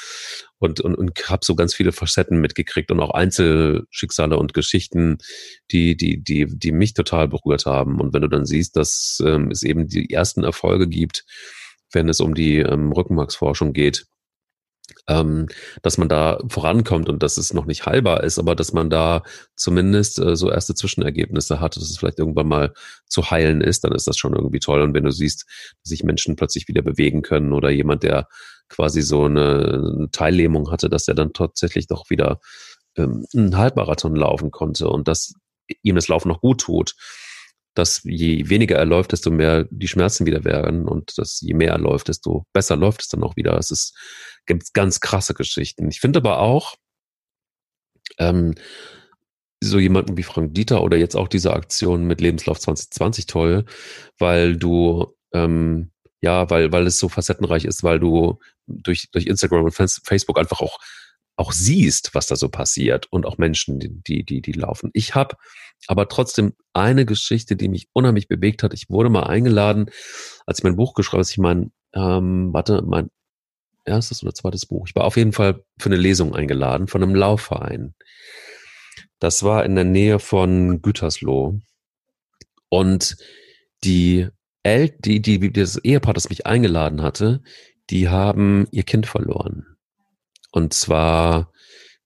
[0.58, 5.18] und, und, und habe so ganz viele Facetten mitgekriegt und auch Einzelschicksale und Geschichten,
[5.70, 8.00] die, die, die, die mich total berührt haben.
[8.00, 11.24] Und wenn du dann siehst, dass ähm, es eben die ersten Erfolge gibt,
[11.92, 14.06] wenn es um die ähm, Rückenmarksforschung geht,
[15.08, 15.48] ähm,
[15.82, 19.22] dass man da vorankommt und dass es noch nicht heilbar ist, aber dass man da
[19.56, 22.72] zumindest äh, so erste Zwischenergebnisse hat, dass es vielleicht irgendwann mal
[23.06, 24.80] zu heilen ist, dann ist das schon irgendwie toll.
[24.80, 25.46] Und wenn du siehst,
[25.82, 28.28] dass sich Menschen plötzlich wieder bewegen können oder jemand, der
[28.68, 32.40] quasi so eine, eine Teillähmung hatte, dass er dann tatsächlich doch wieder
[32.96, 35.34] ähm, einen Halbmarathon laufen konnte und dass
[35.82, 36.94] ihm das Laufen noch gut tut,
[37.74, 41.72] dass je weniger er läuft, desto mehr die Schmerzen wieder werden und dass je mehr
[41.72, 43.56] er läuft, desto besser läuft es dann auch wieder.
[43.58, 43.96] Es ist
[44.46, 45.88] gibt ganz krasse Geschichten.
[45.88, 46.74] Ich finde aber auch,
[48.18, 48.54] ähm,
[49.62, 53.64] so jemanden wie Frank Dieter oder jetzt auch diese Aktion mit Lebenslauf 2020 toll,
[54.18, 55.92] weil du ähm,
[56.22, 60.60] ja, weil, weil es so facettenreich ist, weil du durch, durch Instagram und Facebook einfach
[60.60, 60.78] auch,
[61.42, 64.90] auch siehst, was da so passiert und auch Menschen, die, die, die laufen.
[64.92, 65.36] Ich habe
[65.88, 68.72] aber trotzdem eine Geschichte, die mich unheimlich bewegt hat.
[68.74, 69.86] Ich wurde mal eingeladen,
[70.46, 73.10] als ich mein Buch geschrieben habe, als ich mein, ähm, warte, mein
[73.84, 74.86] erstes oder zweites Buch.
[74.86, 77.96] Ich war auf jeden Fall für eine Lesung eingeladen von einem Laufverein.
[79.18, 81.58] Das war in der Nähe von Gütersloh.
[82.68, 83.16] Und
[83.82, 84.28] die
[84.62, 87.42] El die, die, das Ehepaar, das mich eingeladen hatte,
[87.90, 89.71] die haben ihr Kind verloren.
[90.52, 91.50] Und zwar,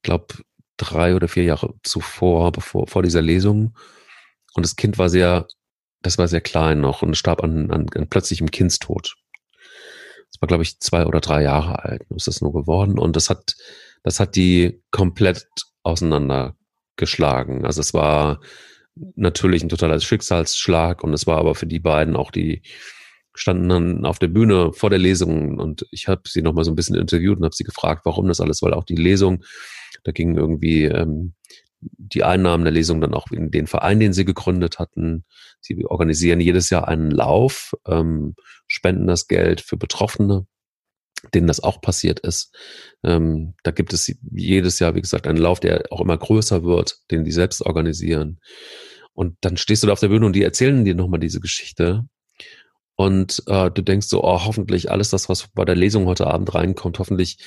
[0.02, 0.36] glaube
[0.76, 3.76] drei oder vier Jahre zuvor, bevor, vor dieser Lesung.
[4.54, 5.46] Und das Kind war sehr,
[6.02, 9.16] das war sehr klein noch und starb an, an, an plötzlichem Kindstod.
[10.32, 12.98] Das war, glaube ich, zwei oder drei Jahre alt, ist das nur geworden.
[12.98, 13.56] Und das hat,
[14.02, 15.46] das hat die komplett
[15.82, 17.64] auseinandergeschlagen.
[17.64, 18.40] Also es war
[19.14, 22.62] natürlich ein totaler Schicksalsschlag und es war aber für die beiden auch die
[23.36, 26.72] standen dann auf der Bühne vor der Lesung und ich habe sie noch mal so
[26.72, 29.44] ein bisschen interviewt und habe sie gefragt, warum das alles, weil auch die Lesung,
[30.04, 31.34] da ging irgendwie ähm,
[31.80, 35.24] die Einnahmen der Lesung dann auch in den Verein, den sie gegründet hatten.
[35.60, 38.34] Sie organisieren jedes Jahr einen Lauf, ähm,
[38.66, 40.46] spenden das Geld für Betroffene,
[41.34, 42.54] denen das auch passiert ist.
[43.04, 46.98] Ähm, da gibt es jedes Jahr, wie gesagt, einen Lauf, der auch immer größer wird,
[47.10, 48.40] den die selbst organisieren.
[49.12, 52.04] Und dann stehst du da auf der Bühne und die erzählen dir nochmal diese Geschichte.
[52.96, 56.54] Und äh, du denkst so, oh, hoffentlich alles das, was bei der Lesung heute Abend
[56.54, 57.38] reinkommt, hoffentlich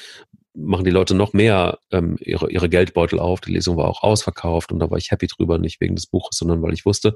[0.53, 3.41] machen die Leute noch mehr ähm, ihre, ihre Geldbeutel auf.
[3.41, 6.37] Die Lesung war auch ausverkauft und da war ich happy drüber, nicht wegen des Buches,
[6.37, 7.15] sondern weil ich wusste,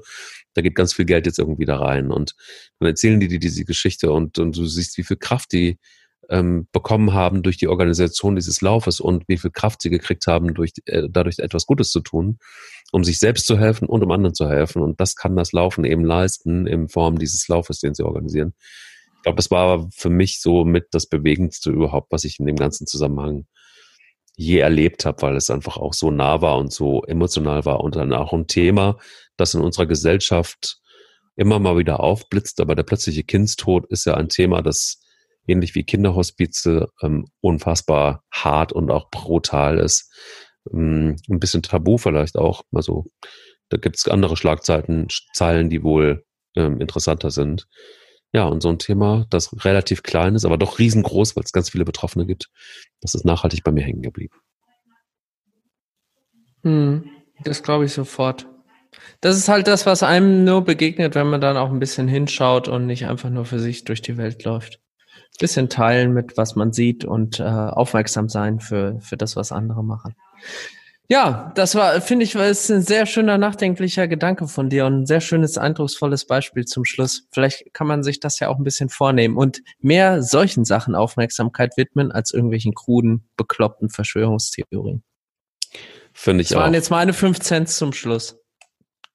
[0.54, 2.10] da geht ganz viel Geld jetzt irgendwie da rein.
[2.10, 2.34] Und
[2.78, 5.78] dann erzählen die dir diese Geschichte und, und du siehst, wie viel Kraft die
[6.30, 10.54] ähm, bekommen haben durch die Organisation dieses Laufes und wie viel Kraft sie gekriegt haben,
[10.54, 12.38] durch, äh, dadurch etwas Gutes zu tun,
[12.92, 14.82] um sich selbst zu helfen und um anderen zu helfen.
[14.82, 18.54] Und das kann das Laufen eben leisten in Form dieses Laufes, den sie organisieren
[19.24, 22.86] glaube, das war für mich so mit das Bewegendste überhaupt, was ich in dem ganzen
[22.86, 23.46] Zusammenhang
[24.36, 27.96] je erlebt habe, weil es einfach auch so nah war und so emotional war und
[27.96, 28.98] dann auch ein Thema,
[29.36, 30.78] das in unserer Gesellschaft
[31.36, 32.60] immer mal wieder aufblitzt.
[32.60, 35.00] Aber der plötzliche Kindstod ist ja ein Thema, das
[35.46, 40.12] ähnlich wie Kinderhospize ähm, unfassbar hart und auch brutal ist.
[40.72, 42.62] Ähm, ein bisschen tabu vielleicht auch.
[42.72, 43.06] Also
[43.68, 46.24] da gibt es andere Schlagzeilen, Zeilen, die wohl
[46.56, 47.66] ähm, interessanter sind.
[48.32, 51.70] Ja, und so ein Thema, das relativ klein ist, aber doch riesengroß, weil es ganz
[51.70, 52.50] viele Betroffene gibt,
[53.00, 54.36] das ist nachhaltig bei mir hängen geblieben.
[56.64, 57.10] Hm,
[57.44, 58.48] das glaube ich sofort.
[59.20, 62.68] Das ist halt das, was einem nur begegnet, wenn man dann auch ein bisschen hinschaut
[62.68, 64.80] und nicht einfach nur für sich durch die Welt läuft.
[65.38, 69.82] Bisschen teilen mit, was man sieht und äh, aufmerksam sein für, für das, was andere
[69.82, 70.14] machen.
[71.08, 75.06] Ja, das war, finde ich, ist ein sehr schöner, nachdenklicher Gedanke von dir und ein
[75.06, 77.26] sehr schönes, eindrucksvolles Beispiel zum Schluss.
[77.30, 81.76] Vielleicht kann man sich das ja auch ein bisschen vornehmen und mehr solchen Sachen Aufmerksamkeit
[81.76, 85.02] widmen als irgendwelchen kruden, bekloppten Verschwörungstheorien.
[86.14, 86.60] Finde ich das auch.
[86.60, 88.38] Das waren jetzt meine fünf Cent zum Schluss.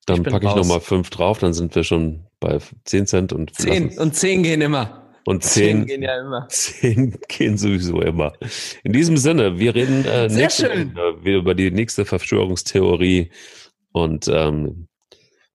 [0.05, 3.97] Dann packe ich nochmal fünf drauf, dann sind wir schon bei zehn Cent und zehn
[3.97, 5.08] und zehn gehen immer.
[5.29, 6.47] Und zehn, zehn, gehen ja immer.
[6.49, 8.33] Zehn gehen sowieso immer.
[8.83, 13.29] In diesem Sinne, wir reden äh, nächste, äh, über die nächste Verschwörungstheorie
[13.91, 14.87] und ähm,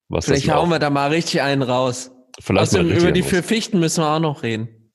[0.08, 2.12] was Vielleicht hauen wir da mal richtig einen raus.
[2.40, 4.92] Vielleicht Außerdem über die vier Fichten müssen wir auch noch reden.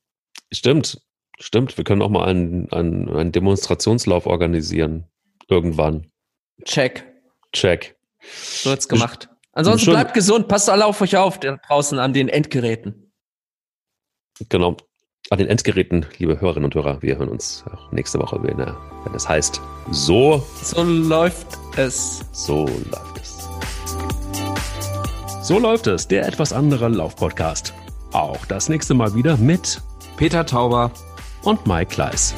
[0.50, 0.98] Stimmt,
[1.38, 1.76] stimmt.
[1.76, 5.04] Wir können auch mal einen, einen, einen Demonstrationslauf organisieren.
[5.50, 6.06] Irgendwann.
[6.64, 7.04] Check.
[7.52, 7.98] Check.
[8.22, 9.28] So wird's gemacht.
[9.52, 13.09] Ansonsten bleibt gesund, passt alle auf euch auf draußen an den Endgeräten.
[14.48, 14.76] Genau.
[15.28, 19.14] An den Endgeräten, liebe Hörerinnen und Hörer, wir hören uns auch nächste Woche, wenn, wenn
[19.14, 19.60] es heißt,
[19.90, 20.44] so.
[20.62, 22.24] So läuft es.
[22.32, 23.48] So läuft es.
[25.46, 27.74] So läuft es, der etwas andere Laufpodcast.
[28.12, 29.80] Auch das nächste Mal wieder mit
[30.16, 30.90] Peter Tauber
[31.42, 32.34] und Mike Kleiss.